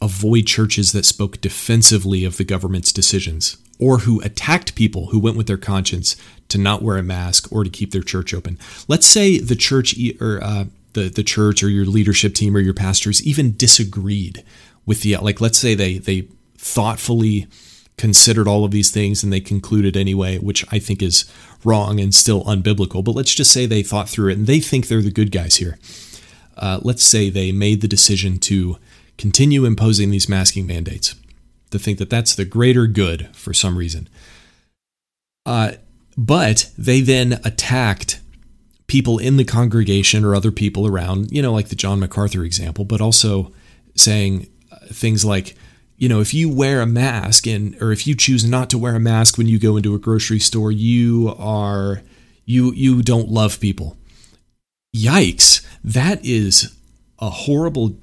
avoid 0.00 0.46
churches 0.46 0.92
that 0.92 1.04
spoke 1.04 1.40
defensively 1.42 2.24
of 2.24 2.38
the 2.38 2.44
government's 2.44 2.92
decisions 2.92 3.58
or 3.78 3.98
who 3.98 4.22
attacked 4.22 4.74
people 4.74 5.08
who 5.08 5.18
went 5.18 5.36
with 5.36 5.46
their 5.46 5.58
conscience 5.58 6.16
to 6.48 6.56
not 6.56 6.82
wear 6.82 6.96
a 6.96 7.02
mask 7.02 7.52
or 7.52 7.62
to 7.62 7.70
keep 7.70 7.92
their 7.92 8.02
church 8.02 8.32
open. 8.32 8.58
Let's 8.88 9.06
say 9.06 9.38
the 9.38 9.54
church 9.54 9.94
or 10.18 10.42
uh, 10.42 10.64
the 10.94 11.10
the 11.10 11.22
church 11.22 11.62
or 11.62 11.68
your 11.68 11.84
leadership 11.84 12.34
team 12.34 12.56
or 12.56 12.60
your 12.60 12.74
pastors 12.74 13.24
even 13.26 13.56
disagreed 13.56 14.42
with 14.86 15.02
the 15.02 15.16
like. 15.18 15.40
Let's 15.40 15.58
say 15.58 15.74
they 15.74 15.98
they 15.98 16.28
thoughtfully 16.56 17.46
considered 17.98 18.48
all 18.48 18.64
of 18.64 18.70
these 18.70 18.90
things 18.90 19.22
and 19.22 19.32
they 19.32 19.40
concluded 19.40 19.96
anyway, 19.96 20.38
which 20.38 20.64
I 20.72 20.78
think 20.78 21.02
is 21.02 21.30
wrong 21.64 22.00
and 22.00 22.14
still 22.14 22.44
unbiblical. 22.44 23.04
But 23.04 23.16
let's 23.16 23.34
just 23.34 23.52
say 23.52 23.66
they 23.66 23.82
thought 23.82 24.08
through 24.08 24.30
it 24.30 24.38
and 24.38 24.46
they 24.46 24.60
think 24.60 24.86
they're 24.86 25.02
the 25.02 25.10
good 25.10 25.32
guys 25.32 25.56
here. 25.56 25.78
Uh, 26.56 26.80
let's 26.82 27.02
say 27.02 27.28
they 27.28 27.52
made 27.52 27.80
the 27.82 27.88
decision 27.88 28.38
to 28.38 28.78
continue 29.16 29.64
imposing 29.64 30.10
these 30.10 30.28
masking 30.28 30.66
mandates, 30.66 31.16
to 31.70 31.78
think 31.78 31.98
that 31.98 32.08
that's 32.08 32.34
the 32.34 32.44
greater 32.44 32.86
good 32.86 33.28
for 33.34 33.52
some 33.52 33.76
reason. 33.76 34.08
Uh, 35.44 35.72
but 36.16 36.70
they 36.78 37.00
then 37.00 37.40
attacked 37.44 38.20
people 38.86 39.18
in 39.18 39.36
the 39.36 39.44
congregation 39.44 40.24
or 40.24 40.34
other 40.34 40.50
people 40.50 40.86
around, 40.86 41.30
you 41.30 41.42
know, 41.42 41.52
like 41.52 41.68
the 41.68 41.76
John 41.76 42.00
MacArthur 42.00 42.44
example, 42.44 42.84
but 42.84 43.00
also 43.00 43.52
saying 43.94 44.48
uh, 44.72 44.78
things 44.86 45.24
like, 45.24 45.56
you 45.98 46.08
know, 46.08 46.20
if 46.20 46.32
you 46.32 46.48
wear 46.48 46.80
a 46.80 46.86
mask 46.86 47.46
and 47.46 47.76
or 47.82 47.90
if 47.90 48.06
you 48.06 48.14
choose 48.14 48.44
not 48.44 48.70
to 48.70 48.78
wear 48.78 48.94
a 48.94 49.00
mask 49.00 49.36
when 49.36 49.48
you 49.48 49.58
go 49.58 49.76
into 49.76 49.96
a 49.96 49.98
grocery 49.98 50.38
store, 50.38 50.70
you 50.70 51.34
are 51.36 52.02
you 52.44 52.72
you 52.72 53.02
don't 53.02 53.28
love 53.28 53.58
people. 53.58 53.96
Yikes. 54.96 55.66
That 55.82 56.24
is 56.24 56.74
a 57.18 57.28
horrible 57.28 57.98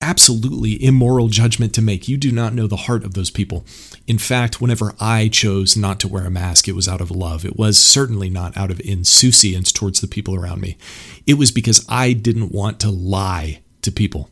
absolutely 0.00 0.82
immoral 0.82 1.26
judgment 1.26 1.74
to 1.74 1.82
make. 1.82 2.08
You 2.08 2.16
do 2.16 2.30
not 2.30 2.54
know 2.54 2.68
the 2.68 2.76
heart 2.76 3.04
of 3.04 3.14
those 3.14 3.30
people. 3.30 3.66
In 4.06 4.16
fact, 4.16 4.60
whenever 4.60 4.94
I 5.00 5.28
chose 5.28 5.76
not 5.76 5.98
to 6.00 6.08
wear 6.08 6.24
a 6.24 6.30
mask, 6.30 6.68
it 6.68 6.76
was 6.76 6.88
out 6.88 7.00
of 7.00 7.10
love. 7.10 7.44
It 7.44 7.56
was 7.56 7.78
certainly 7.78 8.30
not 8.30 8.56
out 8.56 8.70
of 8.70 8.80
insouciance 8.80 9.72
towards 9.72 10.00
the 10.00 10.08
people 10.08 10.36
around 10.36 10.60
me. 10.60 10.78
It 11.26 11.34
was 11.34 11.50
because 11.50 11.84
I 11.88 12.12
didn't 12.12 12.52
want 12.52 12.78
to 12.80 12.90
lie 12.90 13.62
to 13.82 13.92
people 13.92 14.30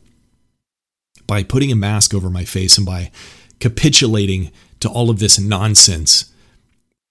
by 1.29 1.43
putting 1.43 1.71
a 1.71 1.75
mask 1.75 2.15
over 2.15 2.27
my 2.27 2.43
face 2.43 2.75
and 2.75 2.87
by 2.87 3.11
capitulating 3.59 4.51
to 4.79 4.89
all 4.89 5.11
of 5.11 5.19
this 5.19 5.39
nonsense, 5.39 6.33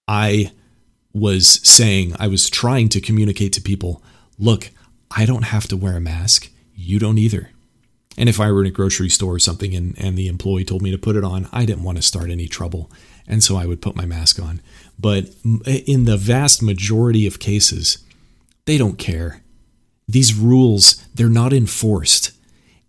I 0.09 0.51
was 1.13 1.61
saying, 1.63 2.17
I 2.19 2.27
was 2.27 2.49
trying 2.49 2.89
to 2.89 2.99
communicate 2.99 3.53
to 3.53 3.61
people 3.61 4.03
look, 4.37 4.71
I 5.09 5.25
don't 5.25 5.43
have 5.43 5.69
to 5.69 5.77
wear 5.77 5.95
a 5.95 6.01
mask. 6.01 6.49
You 6.75 6.99
don't 6.99 7.17
either. 7.17 7.51
And 8.17 8.27
if 8.27 8.41
I 8.41 8.51
were 8.51 8.59
in 8.59 8.67
a 8.67 8.71
grocery 8.71 9.07
store 9.07 9.35
or 9.35 9.39
something 9.39 9.73
and, 9.73 9.97
and 9.97 10.17
the 10.17 10.27
employee 10.27 10.65
told 10.65 10.81
me 10.81 10.91
to 10.91 10.97
put 10.97 11.15
it 11.15 11.23
on, 11.23 11.47
I 11.53 11.63
didn't 11.63 11.83
want 11.83 11.97
to 11.97 12.01
start 12.01 12.29
any 12.29 12.49
trouble. 12.49 12.91
And 13.25 13.41
so 13.41 13.55
I 13.55 13.65
would 13.65 13.81
put 13.81 13.95
my 13.95 14.05
mask 14.05 14.37
on. 14.37 14.59
But 14.99 15.29
in 15.65 16.03
the 16.03 16.17
vast 16.17 16.61
majority 16.61 17.25
of 17.25 17.39
cases, 17.39 17.99
they 18.65 18.77
don't 18.77 18.97
care. 18.97 19.43
These 20.09 20.35
rules, 20.35 21.07
they're 21.15 21.29
not 21.29 21.53
enforced. 21.53 22.33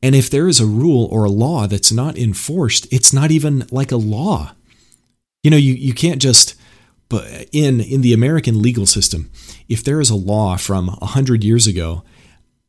And 0.03 0.15
if 0.15 0.31
there 0.31 0.49
is 0.49 0.61
a 0.61 0.67
rule 0.67 1.09
or 1.11 1.25
a 1.25 1.31
law 1.31 1.67
that's 1.67 1.93
not 1.93 2.17
enforced, 2.17 2.87
it's 2.93 3.13
not 3.13 3.31
even 3.31 3.67
like 3.71 3.93
a 3.93 3.97
law. 3.97 4.53
You 5.43 5.51
know, 5.51 5.57
you, 5.57 5.75
you 5.75 5.93
can't 5.93 6.21
just 6.21 6.55
but 7.11 7.49
in 7.53 7.81
in 7.81 8.01
the 8.03 8.13
American 8.13 8.63
legal 8.63 8.87
system, 8.87 9.31
if 9.69 9.83
there 9.85 10.01
is 10.01 10.11
a 10.11 10.17
law 10.17 10.57
from 10.57 10.89
a 11.03 11.07
hundred 11.07 11.45
years 11.45 11.67
ago 11.67 12.05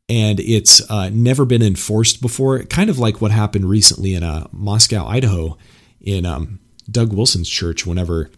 and 0.10 0.42
it's 0.42 0.82
uh, 0.92 1.10
never 1.14 1.46
been 1.46 1.62
enforced 1.62 2.22
before, 2.22 2.64
kind 2.64 2.90
of 2.90 3.00
like 3.00 3.22
what 3.22 3.32
happened 3.32 3.70
recently 3.70 4.14
in 4.14 4.24
uh, 4.24 4.46
Moscow, 4.52 5.06
Idaho, 5.06 5.58
in 6.02 6.26
um, 6.26 6.60
Doug 6.90 7.14
Wilson's 7.14 7.48
church, 7.48 7.86
whenever 7.86 8.30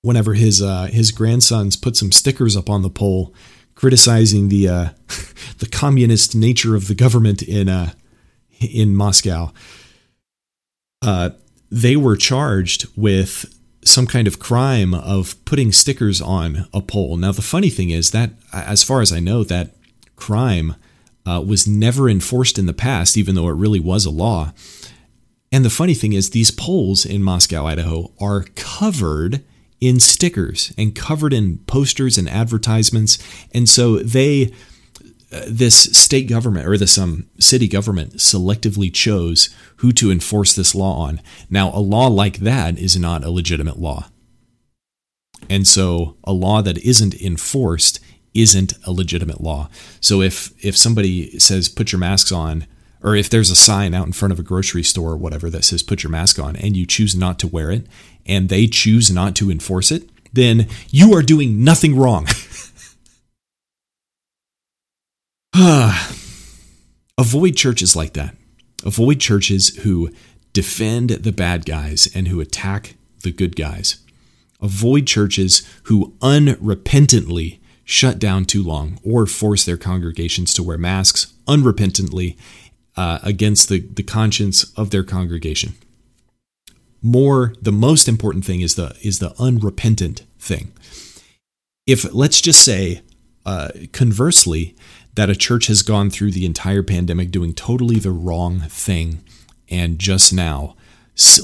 whenever 0.00 0.34
his 0.34 0.62
uh, 0.62 0.86
his 0.86 1.10
grandsons 1.10 1.76
put 1.76 1.96
some 1.96 2.12
stickers 2.12 2.56
up 2.56 2.70
on 2.70 2.82
the 2.82 2.88
pole 2.88 3.34
criticizing 3.78 4.48
the 4.48 4.68
uh, 4.68 4.88
the 5.58 5.68
communist 5.70 6.34
nature 6.34 6.74
of 6.74 6.88
the 6.88 6.96
government 6.96 7.42
in 7.42 7.68
uh, 7.68 7.92
in 8.60 8.94
Moscow. 8.94 9.52
Uh, 11.00 11.30
they 11.70 11.94
were 11.94 12.16
charged 12.16 12.86
with 12.96 13.54
some 13.84 14.06
kind 14.06 14.26
of 14.26 14.40
crime 14.40 14.92
of 14.94 15.42
putting 15.44 15.70
stickers 15.70 16.20
on 16.20 16.66
a 16.74 16.80
pole. 16.80 17.16
Now, 17.16 17.30
the 17.30 17.40
funny 17.40 17.70
thing 17.70 17.90
is 17.90 18.10
that, 18.10 18.30
as 18.52 18.82
far 18.82 19.00
as 19.00 19.12
I 19.12 19.20
know, 19.20 19.44
that 19.44 19.76
crime 20.16 20.74
uh, 21.24 21.40
was 21.46 21.68
never 21.68 22.08
enforced 22.08 22.58
in 22.58 22.66
the 22.66 22.72
past, 22.72 23.16
even 23.16 23.36
though 23.36 23.48
it 23.48 23.52
really 23.52 23.78
was 23.78 24.04
a 24.04 24.10
law. 24.10 24.52
And 25.52 25.64
the 25.64 25.70
funny 25.70 25.94
thing 25.94 26.14
is, 26.14 26.30
these 26.30 26.50
poles 26.50 27.06
in 27.06 27.22
Moscow, 27.22 27.66
Idaho, 27.66 28.10
are 28.20 28.42
covered 28.56 29.44
in 29.80 30.00
stickers 30.00 30.72
and 30.76 30.94
covered 30.94 31.32
in 31.32 31.58
posters 31.58 32.18
and 32.18 32.28
advertisements. 32.28 33.18
And 33.52 33.68
so 33.68 33.98
they, 33.98 34.52
uh, 35.32 35.42
this 35.46 35.76
state 35.76 36.28
government 36.28 36.66
or 36.66 36.76
this 36.76 36.98
um, 36.98 37.28
city 37.38 37.68
government 37.68 38.14
selectively 38.14 38.92
chose 38.92 39.54
who 39.76 39.92
to 39.92 40.10
enforce 40.10 40.54
this 40.54 40.74
law 40.74 40.98
on. 40.98 41.20
Now, 41.48 41.70
a 41.70 41.80
law 41.80 42.08
like 42.08 42.38
that 42.38 42.78
is 42.78 42.96
not 42.96 43.24
a 43.24 43.30
legitimate 43.30 43.78
law. 43.78 44.08
And 45.48 45.66
so 45.66 46.16
a 46.24 46.32
law 46.32 46.62
that 46.62 46.78
isn't 46.78 47.14
enforced 47.20 48.00
isn't 48.34 48.74
a 48.84 48.92
legitimate 48.92 49.40
law. 49.40 49.68
So 50.00 50.20
if 50.22 50.52
if 50.64 50.76
somebody 50.76 51.38
says 51.38 51.68
put 51.68 51.92
your 51.92 51.98
masks 51.98 52.32
on 52.32 52.66
or 53.02 53.14
if 53.16 53.30
there's 53.30 53.50
a 53.50 53.56
sign 53.56 53.94
out 53.94 54.06
in 54.06 54.12
front 54.12 54.32
of 54.32 54.38
a 54.38 54.42
grocery 54.42 54.82
store 54.82 55.12
or 55.12 55.16
whatever 55.16 55.50
that 55.50 55.64
says 55.64 55.82
put 55.82 56.02
your 56.02 56.10
mask 56.10 56.38
on 56.38 56.56
and 56.56 56.76
you 56.76 56.86
choose 56.86 57.14
not 57.14 57.38
to 57.38 57.46
wear 57.46 57.70
it 57.70 57.86
and 58.26 58.48
they 58.48 58.66
choose 58.66 59.10
not 59.10 59.34
to 59.36 59.50
enforce 59.50 59.90
it, 59.90 60.08
then 60.32 60.68
you 60.90 61.14
are 61.14 61.22
doing 61.22 61.64
nothing 61.64 61.96
wrong. 61.96 62.26
Avoid 67.18 67.56
churches 67.56 67.96
like 67.96 68.12
that. 68.12 68.36
Avoid 68.84 69.18
churches 69.18 69.76
who 69.78 70.10
defend 70.52 71.10
the 71.10 71.32
bad 71.32 71.66
guys 71.66 72.08
and 72.14 72.28
who 72.28 72.40
attack 72.40 72.94
the 73.22 73.32
good 73.32 73.56
guys. 73.56 73.98
Avoid 74.60 75.06
churches 75.06 75.68
who 75.84 76.14
unrepentantly 76.20 77.58
shut 77.84 78.18
down 78.18 78.44
too 78.44 78.62
long 78.62 79.00
or 79.02 79.26
force 79.26 79.64
their 79.64 79.76
congregations 79.76 80.52
to 80.54 80.62
wear 80.62 80.78
masks 80.78 81.32
unrepentantly 81.46 82.36
uh, 82.98 83.20
against 83.22 83.68
the, 83.68 83.78
the 83.78 84.02
conscience 84.02 84.72
of 84.76 84.90
their 84.90 85.04
congregation. 85.04 85.74
More, 87.00 87.54
the 87.62 87.70
most 87.70 88.08
important 88.08 88.44
thing 88.44 88.60
is 88.60 88.74
the 88.74 88.96
is 89.00 89.20
the 89.20 89.40
unrepentant 89.40 90.24
thing. 90.40 90.72
If 91.86 92.12
let's 92.12 92.40
just 92.40 92.60
say, 92.60 93.02
uh, 93.46 93.68
conversely, 93.92 94.74
that 95.14 95.30
a 95.30 95.36
church 95.36 95.68
has 95.68 95.82
gone 95.82 96.10
through 96.10 96.32
the 96.32 96.44
entire 96.44 96.82
pandemic 96.82 97.30
doing 97.30 97.54
totally 97.54 98.00
the 98.00 98.10
wrong 98.10 98.62
thing, 98.62 99.22
and 99.70 100.00
just 100.00 100.32
now 100.32 100.74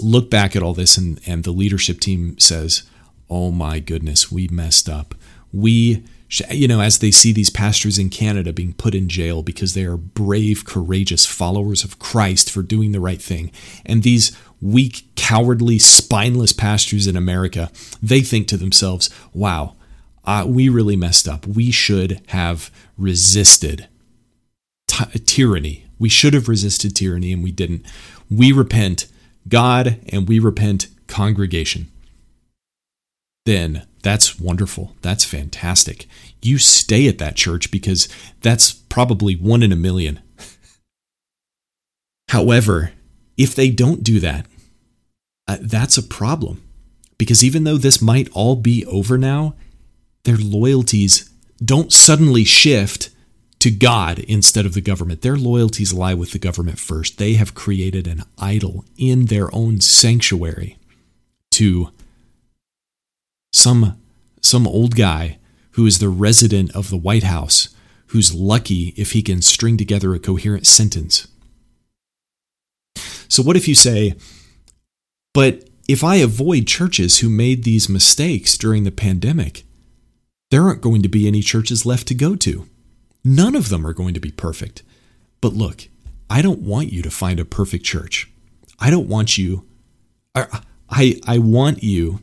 look 0.03 0.29
back 0.29 0.57
at 0.57 0.63
all 0.63 0.75
this, 0.75 0.97
and, 0.97 1.21
and 1.25 1.45
the 1.45 1.53
leadership 1.53 2.01
team 2.01 2.37
says, 2.37 2.83
"Oh 3.31 3.53
my 3.53 3.79
goodness, 3.79 4.33
we 4.33 4.49
messed 4.49 4.89
up. 4.89 5.15
We 5.53 6.03
you 6.51 6.67
know, 6.67 6.81
as 6.81 6.99
they 6.99 7.11
see 7.11 7.33
these 7.33 7.51
pastors 7.51 7.99
in 7.99 8.11
Canada 8.11 8.53
being 8.53 8.73
put 8.73 8.95
in 8.95 9.09
jail 9.09 9.43
because 9.43 9.75
they 9.75 9.85
are 9.85 9.97
brave, 9.97 10.65
courageous 10.65 11.27
followers 11.27 11.85
of 11.85 11.99
Christ 11.99 12.51
for 12.51 12.63
doing 12.63 12.93
the 12.93 13.01
right 13.01 13.21
thing. 13.21 13.53
And 13.85 14.03
these 14.03 14.37
weak, 14.61 15.09
cowardly, 15.17 15.79
spineless 15.79 16.53
pastors 16.53 17.07
in 17.07 17.17
America, 17.17 17.71
they 18.03 18.21
think 18.21 18.49
to 18.49 18.57
themselves, 18.57 19.11
wow, 19.33 19.77
uh, 20.25 20.45
we 20.47 20.69
really 20.69 20.97
messed 20.97 21.29
up. 21.29 21.47
We 21.47 21.71
should 21.71 22.23
have 22.29 22.71
resisted 22.97 23.89
tyranny. 24.87 25.87
We 25.99 26.09
should 26.09 26.35
have 26.35 26.49
resisted 26.49 26.97
tyranny 26.97 27.33
and 27.33 27.43
we 27.43 27.53
didn't. 27.53 27.85
We 28.31 28.53
repent, 28.53 29.07
God, 29.49 30.01
and 30.09 30.29
we 30.29 30.39
repent, 30.39 30.89
congregation. 31.07 31.91
Then 33.45 33.87
that's 34.03 34.39
wonderful. 34.39 34.95
That's 35.03 35.25
fantastic. 35.25 36.07
You 36.43 36.59
stay 36.59 37.09
at 37.09 37.19
that 37.19 37.37
church 37.37 37.71
because 37.71 38.09
that's 38.41 38.73
probably 38.73 39.35
one 39.35 39.63
in 39.63 39.73
a 39.73 39.77
million. 39.77 40.21
However, 42.29 42.93
if 43.37 43.55
they 43.55 43.71
don't 43.71 44.03
do 44.03 44.21
that, 44.21 44.47
uh, 45.47 45.59
that's 45.61 45.99
a 45.99 46.03
problem. 46.03 46.63
Because 47.19 47.45
even 47.45 47.65
though 47.65 47.77
this 47.79 48.03
might 48.03 48.29
all 48.33 48.57
be 48.57 48.85
over 48.87 49.17
now, 49.19 49.55
their 50.25 50.37
loyalties 50.37 51.31
don't 51.63 51.93
suddenly 51.93 52.45
shift 52.45 53.11
to 53.61 53.71
God 53.71 54.19
instead 54.21 54.67
of 54.67 54.75
the 54.75 54.81
government. 54.81 55.23
Their 55.23 55.37
loyalties 55.37 55.95
lie 55.95 56.15
with 56.15 56.33
the 56.33 56.39
government 56.39 56.79
first. 56.79 57.19
They 57.19 57.35
have 57.35 57.55
created 57.55 58.07
an 58.07 58.25
idol 58.39 58.85
in 58.99 59.27
their 59.27 59.55
own 59.55 59.81
sanctuary 59.81 60.77
to 61.53 61.91
some 63.55 64.01
some 64.41 64.67
old 64.67 64.95
guy 64.95 65.39
who 65.73 65.87
is 65.87 65.99
the 65.99 66.09
resident 66.09 66.75
of 66.77 66.91
the 66.91 66.97
White 66.97 67.23
House 67.23 67.75
who's 68.09 68.35
lucky 68.35 68.95
if 68.97 69.13
he 69.13 69.23
can 69.23 69.43
string 69.43 69.77
together 69.77 70.15
a 70.15 70.19
coherent 70.19 70.67
sentence. 70.67 71.27
So, 73.29 73.43
what 73.43 73.57
if 73.57 73.67
you 73.67 73.75
say, 73.75 74.15
but 75.33 75.69
if 75.89 76.05
I 76.05 76.17
avoid 76.17 76.67
churches 76.67 77.19
who 77.19 77.29
made 77.29 77.65
these 77.65 77.89
mistakes 77.89 78.57
during 78.57 78.85
the 78.85 78.93
pandemic, 78.93 79.65
there 80.51 80.63
aren't 80.63 80.83
going 80.83 81.03
to 81.03 81.09
be 81.09 81.27
any 81.27 81.41
churches 81.41 81.85
left 81.85 82.07
to 82.09 82.15
go 82.15 82.37
to. 82.37 82.69
None 83.25 83.57
of 83.57 83.69
them 83.69 83.87
are 83.87 83.93
going 83.93 84.15
to 84.15 84.21
be 84.21 84.31
perfect. 84.31 84.83
But 85.41 85.55
look, 85.55 85.89
I 86.31 86.43
don't 86.43 86.61
want 86.61 86.93
you 86.93 87.03
to 87.03 87.11
find 87.11 87.41
a 87.41 87.45
perfect 87.45 87.85
church. 87.85 88.31
I 88.79 88.91
don't 88.91 89.09
want 89.09 89.37
you, 89.37 89.67
I, 90.35 90.61
I, 90.89 91.21
I 91.27 91.39
want 91.39 91.83
you 91.83 92.21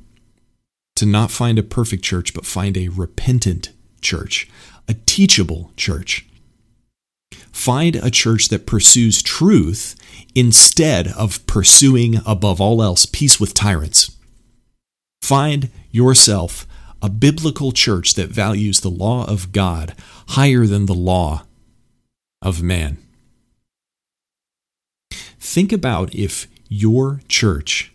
to 1.02 1.06
not 1.08 1.32
find 1.32 1.58
a 1.58 1.64
perfect 1.64 2.04
church, 2.04 2.32
but 2.32 2.46
find 2.46 2.78
a 2.78 2.90
repentant 2.90 3.72
church, 4.02 4.48
a 4.88 4.94
teachable 4.94 5.72
church. 5.76 6.28
Find 7.52 7.96
a 7.96 8.12
church 8.12 8.50
that 8.50 8.68
pursues 8.68 9.24
truth 9.24 9.96
instead 10.36 11.08
of 11.08 11.44
pursuing, 11.48 12.18
above 12.24 12.62
all 12.62 12.84
else, 12.84 13.08
peace 13.08 13.40
with 13.40 13.56
tyrants. 13.56 14.16
Find 15.24 15.72
yourself 15.90 16.68
a 17.02 17.10
biblical 17.10 17.72
church 17.72 18.14
that 18.14 18.30
values 18.30 18.82
the 18.82 18.92
law 18.92 19.26
of 19.26 19.52
God 19.52 19.96
higher 20.30 20.68
than 20.68 20.86
the 20.86 20.94
law 20.94 21.48
of 22.44 22.62
man. 22.62 23.00
Think 25.40 25.72
about 25.72 26.14
if 26.14 26.48
your 26.70 27.22
church 27.28 27.92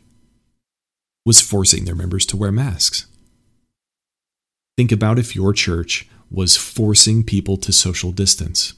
was 1.27 1.41
forcing 1.43 1.85
their 1.85 1.95
members 1.97 2.25
to 2.25 2.37
wear 2.37 2.53
masks. 2.53 3.07
Think 4.79 4.93
about 4.93 5.19
if 5.19 5.35
your 5.35 5.53
church 5.53 6.09
was 6.31 6.57
forcing 6.57 7.25
people 7.25 7.57
to 7.59 7.73
social 7.73 8.13
distance. 8.13 8.75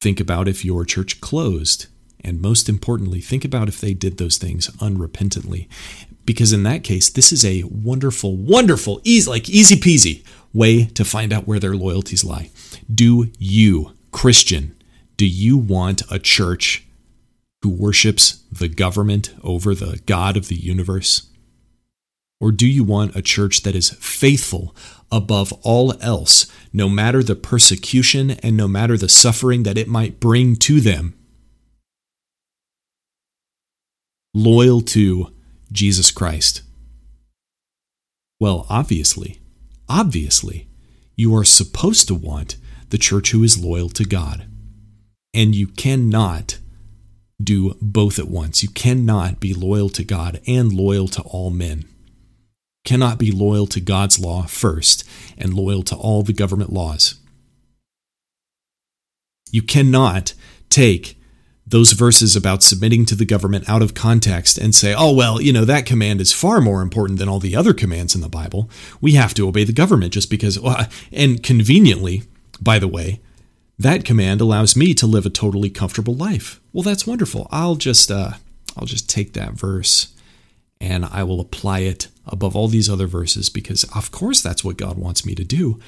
Think 0.00 0.20
about 0.20 0.46
if 0.46 0.64
your 0.64 0.84
church 0.84 1.20
closed. 1.20 1.86
And 2.20 2.40
most 2.40 2.68
importantly, 2.68 3.20
think 3.20 3.44
about 3.44 3.68
if 3.68 3.80
they 3.80 3.94
did 3.94 4.16
those 4.16 4.38
things 4.38 4.68
unrepentantly. 4.76 5.66
Because 6.24 6.52
in 6.52 6.62
that 6.62 6.84
case, 6.84 7.10
this 7.10 7.32
is 7.32 7.44
a 7.44 7.64
wonderful, 7.64 8.36
wonderful, 8.36 9.00
easy, 9.04 9.28
like 9.28 9.48
easy 9.50 9.76
peasy 9.76 10.24
way 10.52 10.84
to 10.86 11.04
find 11.04 11.32
out 11.32 11.46
where 11.46 11.58
their 11.58 11.74
loyalties 11.74 12.24
lie. 12.24 12.50
Do 12.92 13.30
you, 13.38 13.92
Christian, 14.12 14.74
do 15.16 15.26
you 15.26 15.58
want 15.58 16.02
a 16.10 16.18
church 16.18 16.83
who 17.64 17.70
worships 17.70 18.44
the 18.52 18.68
government 18.68 19.34
over 19.42 19.74
the 19.74 19.98
God 20.04 20.36
of 20.36 20.48
the 20.48 20.54
universe? 20.54 21.30
Or 22.38 22.52
do 22.52 22.66
you 22.66 22.84
want 22.84 23.16
a 23.16 23.22
church 23.22 23.62
that 23.62 23.74
is 23.74 23.88
faithful 23.92 24.76
above 25.10 25.50
all 25.62 25.94
else, 26.02 26.46
no 26.74 26.90
matter 26.90 27.22
the 27.22 27.34
persecution 27.34 28.32
and 28.32 28.54
no 28.54 28.68
matter 28.68 28.98
the 28.98 29.08
suffering 29.08 29.62
that 29.62 29.78
it 29.78 29.88
might 29.88 30.20
bring 30.20 30.56
to 30.56 30.78
them? 30.82 31.14
Loyal 34.34 34.82
to 34.82 35.32
Jesus 35.72 36.10
Christ. 36.10 36.60
Well, 38.38 38.66
obviously, 38.68 39.40
obviously, 39.88 40.68
you 41.16 41.34
are 41.34 41.44
supposed 41.44 42.08
to 42.08 42.14
want 42.14 42.58
the 42.90 42.98
church 42.98 43.30
who 43.30 43.42
is 43.42 43.64
loyal 43.64 43.88
to 43.88 44.04
God. 44.04 44.46
And 45.32 45.54
you 45.54 45.66
cannot 45.66 46.58
do 47.42 47.76
both 47.80 48.18
at 48.18 48.28
once. 48.28 48.62
You 48.62 48.68
cannot 48.70 49.40
be 49.40 49.54
loyal 49.54 49.88
to 49.90 50.04
God 50.04 50.40
and 50.46 50.72
loyal 50.72 51.08
to 51.08 51.22
all 51.22 51.50
men. 51.50 51.84
Cannot 52.84 53.18
be 53.18 53.30
loyal 53.30 53.66
to 53.68 53.80
God's 53.80 54.18
law 54.18 54.42
first 54.42 55.04
and 55.38 55.54
loyal 55.54 55.82
to 55.84 55.96
all 55.96 56.22
the 56.22 56.32
government 56.32 56.72
laws. 56.72 57.16
You 59.50 59.62
cannot 59.62 60.34
take 60.68 61.18
those 61.66 61.92
verses 61.92 62.36
about 62.36 62.62
submitting 62.62 63.06
to 63.06 63.14
the 63.14 63.24
government 63.24 63.68
out 63.68 63.80
of 63.80 63.94
context 63.94 64.58
and 64.58 64.74
say, 64.74 64.94
oh, 64.96 65.12
well, 65.12 65.40
you 65.40 65.52
know, 65.52 65.64
that 65.64 65.86
command 65.86 66.20
is 66.20 66.32
far 66.32 66.60
more 66.60 66.82
important 66.82 67.18
than 67.18 67.28
all 67.28 67.40
the 67.40 67.56
other 67.56 67.72
commands 67.72 68.14
in 68.14 68.20
the 68.20 68.28
Bible. 68.28 68.68
We 69.00 69.12
have 69.12 69.32
to 69.34 69.48
obey 69.48 69.64
the 69.64 69.72
government 69.72 70.12
just 70.12 70.28
because, 70.28 70.58
and 71.12 71.42
conveniently, 71.42 72.24
by 72.60 72.78
the 72.78 72.88
way, 72.88 73.20
that 73.78 74.04
command 74.04 74.40
allows 74.40 74.76
me 74.76 74.94
to 74.94 75.06
live 75.06 75.26
a 75.26 75.30
totally 75.30 75.70
comfortable 75.70 76.14
life. 76.14 76.60
Well, 76.72 76.82
that's 76.82 77.06
wonderful. 77.06 77.48
I'll 77.50 77.76
just 77.76 78.10
uh, 78.10 78.32
I'll 78.76 78.86
just 78.86 79.08
take 79.08 79.32
that 79.32 79.52
verse 79.52 80.14
and 80.80 81.04
I 81.06 81.22
will 81.22 81.40
apply 81.40 81.80
it 81.80 82.08
above 82.26 82.54
all 82.54 82.68
these 82.68 82.90
other 82.90 83.06
verses 83.06 83.48
because, 83.48 83.84
of 83.94 84.10
course, 84.10 84.40
that's 84.42 84.64
what 84.64 84.76
God 84.76 84.98
wants 84.98 85.24
me 85.24 85.34
to 85.34 85.44
do. 85.44 85.80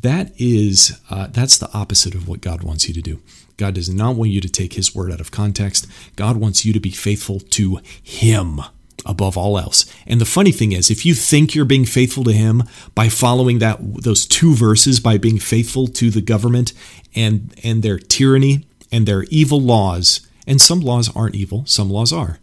That 0.00 0.32
is, 0.36 1.00
uh, 1.08 1.28
that's 1.28 1.58
the 1.58 1.72
opposite 1.72 2.14
of 2.14 2.28
what 2.28 2.40
God 2.40 2.62
wants 2.62 2.88
you 2.88 2.94
to 2.94 3.02
do. 3.02 3.20
God 3.56 3.74
does 3.74 3.88
not 3.88 4.16
want 4.16 4.30
you 4.30 4.40
to 4.40 4.48
take 4.48 4.74
His 4.74 4.94
word 4.94 5.12
out 5.12 5.20
of 5.20 5.30
context. 5.30 5.86
God 6.16 6.36
wants 6.36 6.64
you 6.64 6.72
to 6.72 6.80
be 6.80 6.90
faithful 6.90 7.40
to 7.40 7.80
Him 8.02 8.60
above 9.06 9.36
all 9.36 9.58
else. 9.58 9.86
And 10.06 10.20
the 10.20 10.26
funny 10.26 10.52
thing 10.52 10.72
is, 10.72 10.90
if 10.90 11.04
you 11.04 11.14
think 11.14 11.54
you're 11.54 11.64
being 11.64 11.84
faithful 11.84 12.24
to 12.24 12.32
Him 12.32 12.64
by 12.94 13.08
following 13.08 13.58
that 13.58 13.78
those 14.02 14.26
two 14.26 14.54
verses, 14.54 15.00
by 15.00 15.18
being 15.18 15.38
faithful 15.38 15.86
to 15.88 16.10
the 16.10 16.22
government 16.22 16.72
and 17.14 17.54
and 17.62 17.82
their 17.82 17.98
tyranny 17.98 18.66
and 18.90 19.06
their 19.06 19.24
evil 19.24 19.60
laws, 19.60 20.26
and 20.46 20.60
some 20.60 20.80
laws 20.80 21.14
aren't 21.14 21.34
evil, 21.34 21.64
some 21.66 21.90
laws 21.90 22.12
are. 22.12 22.38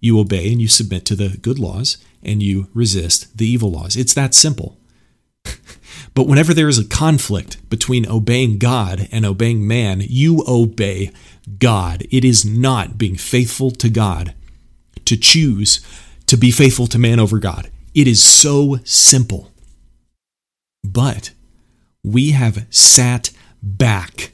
You 0.00 0.18
obey 0.18 0.50
and 0.50 0.60
you 0.60 0.68
submit 0.68 1.04
to 1.06 1.16
the 1.16 1.36
good 1.38 1.58
laws, 1.58 1.96
and 2.22 2.42
you 2.42 2.68
resist 2.74 3.36
the 3.36 3.46
evil 3.46 3.70
laws. 3.70 3.96
It's 3.96 4.14
that 4.14 4.34
simple. 4.34 4.78
but 6.14 6.26
whenever 6.26 6.52
there 6.52 6.68
is 6.68 6.78
a 6.78 6.84
conflict 6.84 7.68
between 7.70 8.08
obeying 8.08 8.58
God 8.58 9.08
and 9.12 9.24
obeying 9.24 9.66
man, 9.66 10.02
you 10.04 10.44
obey 10.46 11.12
God. 11.58 12.04
It 12.10 12.24
is 12.24 12.44
not 12.44 12.98
being 12.98 13.16
faithful 13.16 13.70
to 13.72 13.88
God 13.88 14.34
to 15.06 15.16
choose 15.16 15.84
to 16.26 16.36
be 16.36 16.50
faithful 16.50 16.86
to 16.88 16.98
man 16.98 17.20
over 17.20 17.38
God. 17.38 17.70
It 17.94 18.08
is 18.08 18.22
so 18.22 18.78
simple. 18.84 19.50
But 20.82 21.32
we 22.02 22.30
have 22.30 22.66
sat 22.70 23.30
back 23.62 24.32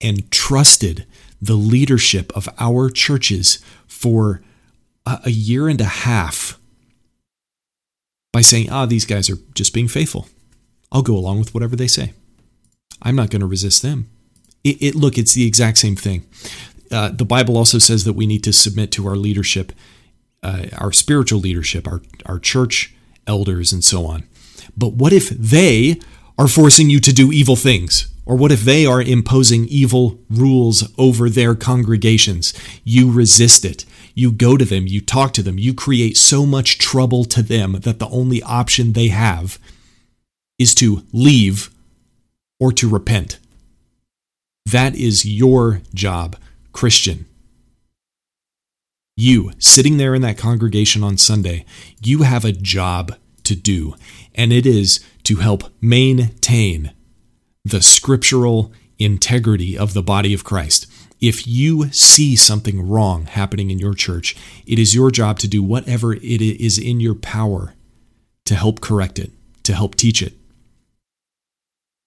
and 0.00 0.30
trusted 0.30 1.06
the 1.40 1.54
leadership 1.54 2.32
of 2.36 2.48
our 2.58 2.90
churches 2.90 3.64
for 3.86 4.42
a 5.06 5.30
year 5.30 5.68
and 5.68 5.80
a 5.80 5.84
half 5.84 6.58
by 8.32 8.40
saying, 8.40 8.70
ah, 8.70 8.86
these 8.86 9.04
guys 9.04 9.30
are 9.30 9.38
just 9.54 9.74
being 9.74 9.88
faithful. 9.88 10.28
I'll 10.92 11.02
go 11.02 11.16
along 11.16 11.38
with 11.38 11.54
whatever 11.54 11.76
they 11.76 11.86
say. 11.86 12.12
I'm 13.02 13.16
not 13.16 13.30
going 13.30 13.40
to 13.40 13.46
resist 13.46 13.82
them. 13.82 14.10
It, 14.62 14.82
it, 14.82 14.94
look, 14.94 15.16
it's 15.16 15.32
the 15.32 15.46
exact 15.46 15.78
same 15.78 15.96
thing. 15.96 16.26
Uh, 16.90 17.08
the 17.10 17.24
Bible 17.24 17.56
also 17.56 17.78
says 17.78 18.04
that 18.04 18.12
we 18.12 18.26
need 18.26 18.44
to 18.44 18.52
submit 18.52 18.90
to 18.92 19.06
our 19.06 19.16
leadership, 19.16 19.72
uh, 20.42 20.66
our 20.78 20.92
spiritual 20.92 21.40
leadership, 21.40 21.86
our, 21.86 22.00
our 22.26 22.38
church 22.38 22.94
elders, 23.26 23.72
and 23.72 23.84
so 23.84 24.06
on. 24.06 24.24
But 24.76 24.94
what 24.94 25.12
if 25.12 25.30
they 25.30 26.00
are 26.38 26.48
forcing 26.48 26.90
you 26.90 27.00
to 27.00 27.12
do 27.12 27.32
evil 27.32 27.56
things? 27.56 28.08
Or 28.24 28.36
what 28.36 28.52
if 28.52 28.60
they 28.60 28.86
are 28.86 29.02
imposing 29.02 29.66
evil 29.66 30.20
rules 30.30 30.88
over 30.96 31.28
their 31.28 31.54
congregations? 31.54 32.54
You 32.84 33.10
resist 33.10 33.64
it. 33.64 33.84
You 34.14 34.30
go 34.30 34.56
to 34.56 34.64
them, 34.64 34.86
you 34.86 35.00
talk 35.00 35.32
to 35.32 35.42
them, 35.42 35.58
you 35.58 35.74
create 35.74 36.16
so 36.16 36.46
much 36.46 36.78
trouble 36.78 37.24
to 37.24 37.42
them 37.42 37.72
that 37.80 37.98
the 37.98 38.08
only 38.08 38.42
option 38.42 38.92
they 38.92 39.08
have 39.08 39.58
is 40.58 40.74
to 40.76 41.02
leave 41.12 41.70
or 42.60 42.70
to 42.72 42.88
repent. 42.88 43.38
That 44.66 44.94
is 44.94 45.24
your 45.24 45.80
job, 45.94 46.36
Christian. 46.72 47.26
You, 49.20 49.52
sitting 49.58 49.98
there 49.98 50.14
in 50.14 50.22
that 50.22 50.38
congregation 50.38 51.04
on 51.04 51.18
Sunday, 51.18 51.66
you 52.02 52.22
have 52.22 52.42
a 52.42 52.52
job 52.52 53.16
to 53.44 53.54
do, 53.54 53.94
and 54.34 54.50
it 54.50 54.64
is 54.64 54.98
to 55.24 55.36
help 55.36 55.64
maintain 55.82 56.94
the 57.62 57.82
scriptural 57.82 58.72
integrity 58.98 59.76
of 59.76 59.92
the 59.92 60.02
body 60.02 60.32
of 60.32 60.42
Christ. 60.42 60.86
If 61.20 61.46
you 61.46 61.90
see 61.92 62.34
something 62.34 62.88
wrong 62.88 63.26
happening 63.26 63.70
in 63.70 63.78
your 63.78 63.92
church, 63.92 64.34
it 64.64 64.78
is 64.78 64.94
your 64.94 65.10
job 65.10 65.38
to 65.40 65.48
do 65.48 65.62
whatever 65.62 66.14
it 66.14 66.22
is 66.40 66.78
in 66.78 66.98
your 66.98 67.14
power 67.14 67.74
to 68.46 68.54
help 68.54 68.80
correct 68.80 69.18
it, 69.18 69.32
to 69.64 69.74
help 69.74 69.96
teach 69.96 70.22
it. 70.22 70.32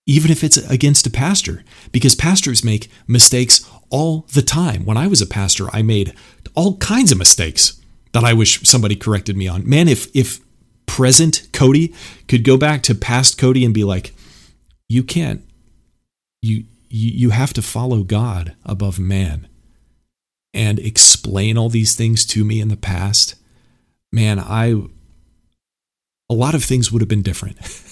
Even 0.06 0.32
if 0.32 0.44
it's 0.44 0.58
against 0.58 1.08
a 1.08 1.10
pastor, 1.10 1.64
because 1.92 2.16
pastors 2.16 2.64
make 2.64 2.90
mistakes 3.08 3.70
all 3.90 4.26
the 4.34 4.42
time. 4.42 4.86
When 4.86 4.98
I 4.98 5.08
was 5.08 5.22
a 5.22 5.28
pastor, 5.28 5.70
I 5.72 5.82
made 5.82 6.14
all 6.56 6.78
kinds 6.78 7.12
of 7.12 7.18
mistakes 7.18 7.80
that 8.12 8.24
I 8.24 8.34
wish 8.34 8.62
somebody 8.68 8.96
corrected 8.96 9.38
me 9.38 9.48
on. 9.48 9.68
Man, 9.68 9.88
if 9.88 10.14
if 10.16 10.40
present 10.86 11.48
Cody 11.54 11.94
could 12.28 12.44
go 12.44 12.58
back 12.58 12.84
to 12.84 12.96
past 12.96 13.38
Cody 13.38 13.64
and 13.64 13.74
be 13.74 13.84
like, 13.84 14.14
you 14.90 15.04
can't 15.04 15.42
you 16.42 16.66
you 16.90 17.12
you 17.12 17.30
have 17.32 17.54
to 17.54 17.62
follow 17.62 18.04
God 18.04 18.56
above 18.66 19.00
man 19.00 19.48
and 20.54 20.78
explain 20.80 21.58
all 21.58 21.70
these 21.70 21.96
things 21.96 22.26
to 22.28 22.44
me 22.44 22.62
in 22.62 22.68
the 22.68 22.78
past, 22.78 23.36
man, 24.12 24.40
I 24.40 24.84
a 26.30 26.34
lot 26.34 26.56
of 26.56 26.64
things 26.64 26.92
would 26.92 27.02
have 27.02 27.10
been 27.10 27.22
different. 27.22 27.58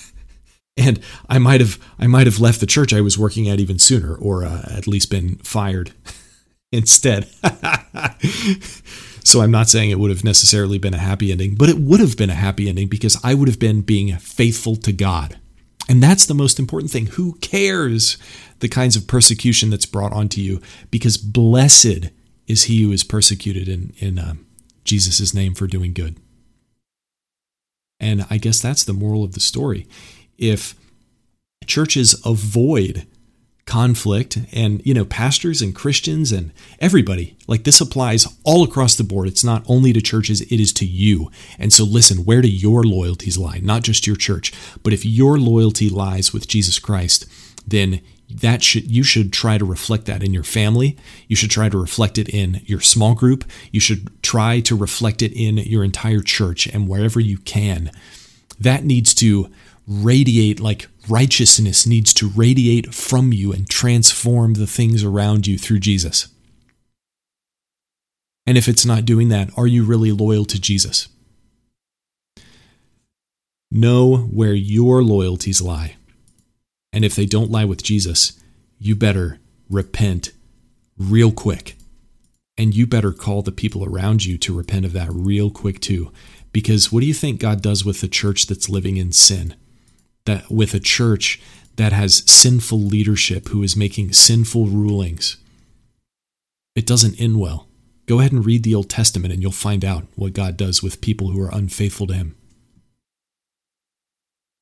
and 0.81 0.99
I 1.29 1.39
might 1.39 1.61
have 1.61 1.79
I 1.99 2.07
might 2.07 2.27
have 2.27 2.39
left 2.39 2.59
the 2.59 2.65
church 2.65 2.93
I 2.93 3.01
was 3.01 3.17
working 3.17 3.47
at 3.47 3.59
even 3.59 3.79
sooner 3.79 4.15
or 4.15 4.43
uh, 4.43 4.63
at 4.69 4.87
least 4.87 5.09
been 5.09 5.35
fired 5.37 5.93
instead. 6.71 7.27
so 9.23 9.41
I'm 9.41 9.51
not 9.51 9.69
saying 9.69 9.89
it 9.89 9.99
would 9.99 10.11
have 10.11 10.23
necessarily 10.23 10.77
been 10.77 10.93
a 10.93 10.99
happy 10.99 11.31
ending, 11.31 11.55
but 11.55 11.69
it 11.69 11.77
would 11.79 11.99
have 11.99 12.17
been 12.17 12.29
a 12.29 12.35
happy 12.35 12.69
ending 12.69 12.87
because 12.87 13.19
I 13.23 13.33
would 13.33 13.47
have 13.47 13.59
been 13.59 13.81
being 13.81 14.15
faithful 14.17 14.75
to 14.77 14.91
God. 14.91 15.39
And 15.89 16.01
that's 16.01 16.25
the 16.25 16.33
most 16.33 16.59
important 16.59 16.91
thing. 16.91 17.07
Who 17.07 17.33
cares 17.35 18.17
the 18.59 18.69
kinds 18.69 18.95
of 18.95 19.07
persecution 19.07 19.69
that's 19.69 19.85
brought 19.85 20.13
onto 20.13 20.39
you 20.39 20.61
because 20.89 21.17
blessed 21.17 22.09
is 22.47 22.63
he 22.63 22.83
who 22.83 22.91
is 22.91 23.03
persecuted 23.03 23.67
in, 23.67 23.93
in 23.97 24.19
um, 24.19 24.45
Jesus' 24.83 25.33
name 25.33 25.53
for 25.53 25.67
doing 25.67 25.93
good. 25.93 26.17
And 27.99 28.25
I 28.29 28.37
guess 28.37 28.59
that's 28.59 28.83
the 28.83 28.93
moral 28.93 29.23
of 29.23 29.33
the 29.33 29.39
story. 29.39 29.87
If 30.41 30.75
churches 31.65 32.19
avoid 32.25 33.07
conflict 33.65 34.39
and 34.51 34.85
you 34.85 34.93
know 34.93 35.05
pastors 35.05 35.61
and 35.61 35.75
christians 35.75 36.31
and 36.31 36.51
everybody 36.79 37.37
like 37.47 37.63
this 37.63 37.79
applies 37.79 38.27
all 38.43 38.63
across 38.63 38.95
the 38.95 39.03
board. 39.03 39.27
It's 39.27 39.43
not 39.43 39.63
only 39.67 39.93
to 39.93 40.01
churches 40.01 40.41
it 40.41 40.59
is 40.59 40.73
to 40.73 40.85
you. 40.85 41.31
And 41.59 41.71
so 41.71 41.85
listen 41.85 42.25
where 42.25 42.41
do 42.41 42.49
your 42.49 42.83
loyalties 42.83 43.37
lie? 43.37 43.59
Not 43.59 43.83
just 43.83 44.07
your 44.07 44.17
church 44.17 44.51
but 44.83 44.91
if 44.91 45.05
your 45.05 45.37
loyalty 45.37 45.89
lies 45.89 46.33
with 46.33 46.47
jesus 46.47 46.79
christ 46.79 47.25
then 47.65 48.01
that 48.29 48.63
should 48.63 48.89
you 48.89 49.03
should 49.03 49.31
try 49.31 49.57
to 49.57 49.65
reflect 49.65 50.05
that 50.05 50.23
in 50.23 50.33
your 50.33 50.43
family. 50.43 50.97
You 51.27 51.35
should 51.35 51.51
try 51.51 51.69
to 51.69 51.79
reflect 51.79 52.17
it 52.17 52.29
in 52.29 52.61
your 52.65 52.81
small 52.81 53.13
group. 53.13 53.43
You 53.71 53.79
should 53.79 54.09
try 54.23 54.59
to 54.61 54.75
reflect 54.75 55.21
it 55.21 55.33
in 55.33 55.57
your 55.57 55.83
entire 55.83 56.21
church 56.21 56.67
and 56.67 56.87
wherever 56.87 57.19
you 57.19 57.37
can. 57.37 57.91
That 58.59 58.85
needs 58.85 59.13
to 59.15 59.49
radiate 59.91 60.59
like 60.59 60.87
righteousness 61.09 61.85
needs 61.85 62.13
to 62.13 62.29
radiate 62.29 62.93
from 62.93 63.33
you 63.33 63.51
and 63.51 63.69
transform 63.69 64.53
the 64.53 64.67
things 64.67 65.03
around 65.03 65.47
you 65.47 65.57
through 65.57 65.79
Jesus 65.79 66.27
and 68.47 68.57
if 68.57 68.67
it's 68.67 68.85
not 68.85 69.05
doing 69.05 69.29
that 69.29 69.49
are 69.57 69.67
you 69.67 69.83
really 69.83 70.11
loyal 70.11 70.45
to 70.45 70.59
Jesus 70.59 71.07
know 73.69 74.17
where 74.17 74.53
your 74.53 75.03
loyalties 75.03 75.61
lie 75.61 75.95
and 76.93 77.05
if 77.05 77.15
they 77.15 77.25
don't 77.25 77.51
lie 77.51 77.65
with 77.65 77.83
Jesus, 77.83 78.33
you 78.77 78.95
better 78.95 79.39
repent 79.69 80.31
real 80.97 81.31
quick. 81.31 81.77
And 82.57 82.75
you 82.75 82.85
better 82.85 83.13
call 83.13 83.41
the 83.41 83.51
people 83.51 83.85
around 83.85 84.25
you 84.25 84.37
to 84.39 84.55
repent 84.55 84.85
of 84.85 84.93
that 84.93 85.09
real 85.11 85.49
quick 85.49 85.79
too. 85.79 86.11
Because 86.51 86.91
what 86.91 86.99
do 86.99 87.05
you 87.05 87.13
think 87.13 87.39
God 87.39 87.61
does 87.61 87.85
with 87.85 88.03
a 88.03 88.07
church 88.07 88.45
that's 88.45 88.69
living 88.69 88.97
in 88.97 89.11
sin? 89.13 89.55
That 90.25 90.49
with 90.51 90.73
a 90.73 90.79
church 90.79 91.41
that 91.77 91.93
has 91.93 92.29
sinful 92.29 92.79
leadership 92.79 93.47
who 93.49 93.63
is 93.63 93.75
making 93.75 94.13
sinful 94.13 94.67
rulings. 94.67 95.37
It 96.75 96.85
doesn't 96.85 97.19
end 97.19 97.39
well. 97.39 97.67
Go 98.05 98.19
ahead 98.19 98.31
and 98.31 98.45
read 98.45 98.63
the 98.63 98.75
Old 98.75 98.89
Testament 98.89 99.33
and 99.33 99.41
you'll 99.41 99.51
find 99.51 99.85
out 99.85 100.05
what 100.15 100.33
God 100.33 100.57
does 100.57 100.83
with 100.83 101.01
people 101.01 101.29
who 101.29 101.41
are 101.41 101.53
unfaithful 101.53 102.07
to 102.07 102.13
Him. 102.13 102.35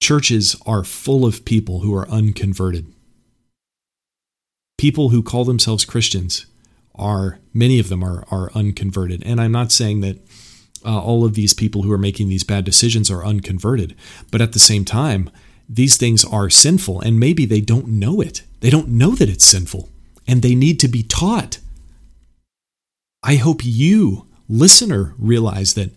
Churches 0.02 0.56
are 0.66 0.84
full 0.84 1.26
of 1.26 1.46
people 1.46 1.80
who 1.80 1.94
are 1.94 2.08
unconverted. 2.10 2.94
People 4.78 5.10
who 5.10 5.22
call 5.22 5.44
themselves 5.44 5.84
Christians 5.84 6.46
are, 6.96 7.40
many 7.54 7.80
of 7.80 7.90
them 7.90 8.04
are, 8.04 8.26
are 8.32 8.52
unconverted. 8.54 9.24
And 9.26 9.42
I'm 9.42 9.52
not 9.52 9.72
saying 9.72 10.02
that 10.02 10.20
uh, 10.86 11.02
all 11.02 11.26
of 11.26 11.34
these 11.34 11.54
people 11.54 11.84
who 11.84 11.92
are 11.92 11.98
making 11.98 12.30
these 12.30 12.44
bad 12.46 12.64
decisions 12.64 13.12
are 13.12 13.26
unconverted, 13.26 13.96
but 14.32 14.42
at 14.42 14.54
the 14.54 14.60
same 14.60 14.86
time, 14.86 15.30
these 15.70 15.98
things 15.98 16.26
are 16.26 16.50
sinful 16.50 17.00
and 17.02 17.20
maybe 17.20 17.46
they 17.46 17.62
don't 17.62 17.88
know 17.88 18.20
it. 18.20 18.42
They 18.62 18.72
don't 18.72 18.90
know 18.90 19.12
that 19.12 19.30
it's 19.30 19.46
sinful 19.46 19.88
and 20.28 20.42
they 20.42 20.56
need 20.56 20.80
to 20.80 20.88
be 20.88 21.04
taught. 21.04 21.60
I 23.22 23.36
hope 23.36 23.62
you, 23.64 24.28
listener, 24.48 25.14
realize 25.20 25.76
that 25.76 25.92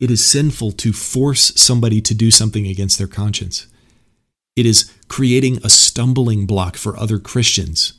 it 0.00 0.10
is 0.10 0.24
sinful 0.24 0.72
to 0.72 0.92
force 0.92 1.52
somebody 1.60 2.00
to 2.00 2.14
do 2.14 2.30
something 2.30 2.66
against 2.66 2.96
their 2.96 3.06
conscience. 3.06 3.66
It 4.56 4.64
is 4.64 4.92
creating 5.08 5.58
a 5.58 5.68
stumbling 5.68 6.46
block 6.46 6.76
for 6.76 6.96
other 6.96 7.18
Christians. 7.18 7.94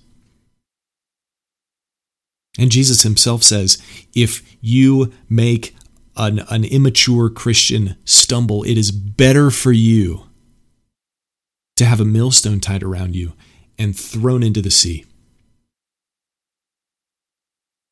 And 2.58 2.72
Jesus 2.72 3.04
himself 3.04 3.44
says 3.44 3.78
if 4.16 4.42
you 4.62 5.14
make 5.30 5.76
an, 6.18 6.40
an 6.50 6.64
immature 6.66 7.30
Christian 7.30 7.96
stumble, 8.04 8.64
it 8.64 8.78
is 8.78 8.92
better 8.92 9.52
for 9.52 9.72
you 9.72 10.29
to 11.80 11.86
have 11.86 12.02
a 12.02 12.06
millstone 12.06 12.60
tied 12.60 12.84
around 12.84 13.16
you 13.16 13.32
and 13.78 13.98
thrown 13.98 14.44
into 14.44 14.62
the 14.62 14.70
sea. 14.70 15.06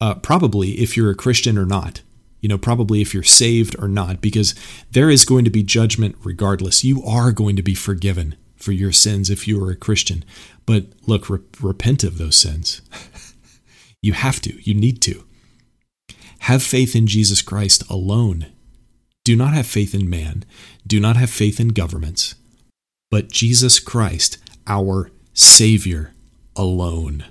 Uh, 0.02 0.16
probably 0.16 0.72
if 0.72 0.98
you're 0.98 1.10
a 1.10 1.16
Christian 1.16 1.58
or 1.58 1.66
not. 1.66 2.02
You 2.42 2.50
know, 2.50 2.58
probably 2.58 3.02
if 3.02 3.14
you're 3.14 3.24
saved 3.24 3.78
or 3.80 3.88
not, 3.88 4.20
because 4.20 4.56
there 4.92 5.10
is 5.10 5.24
going 5.24 5.46
to 5.46 5.50
be 5.50 5.64
judgment 5.64 6.18
regardless. 6.22 6.84
You 6.84 7.02
are 7.04 7.32
going 7.32 7.56
to 7.56 7.62
be 7.62 7.74
forgiven 7.74 8.36
for 8.58 8.74
your 8.74 8.92
sins 8.92 9.30
if 9.30 9.48
you 9.48 9.64
are 9.64 9.72
a 9.72 9.76
Christian. 9.76 10.26
But 10.66 10.88
look, 11.06 11.30
re- 11.30 11.40
repent 11.62 12.04
of 12.04 12.18
those 12.18 12.36
sins. 12.36 12.82
you 14.02 14.12
have 14.12 14.42
to, 14.42 14.62
you 14.70 14.74
need 14.74 15.02
to. 15.04 15.24
Have 16.40 16.62
faith 16.62 16.94
in 16.94 17.08
Jesus 17.08 17.42
Christ 17.42 17.90
alone. 17.90 18.48
Do 19.24 19.38
not 19.38 19.54
have 19.54 19.66
faith 19.66 19.96
in 19.96 20.10
man. 20.10 20.44
Do 20.86 21.00
not 21.00 21.16
have 21.16 21.30
faith 21.30 21.62
in 21.62 21.70
governments. 21.70 22.36
But 23.10 23.32
Jesus 23.32 23.80
Christ, 23.80 24.38
our 24.68 25.10
Savior, 25.34 26.14
alone. 26.56 27.26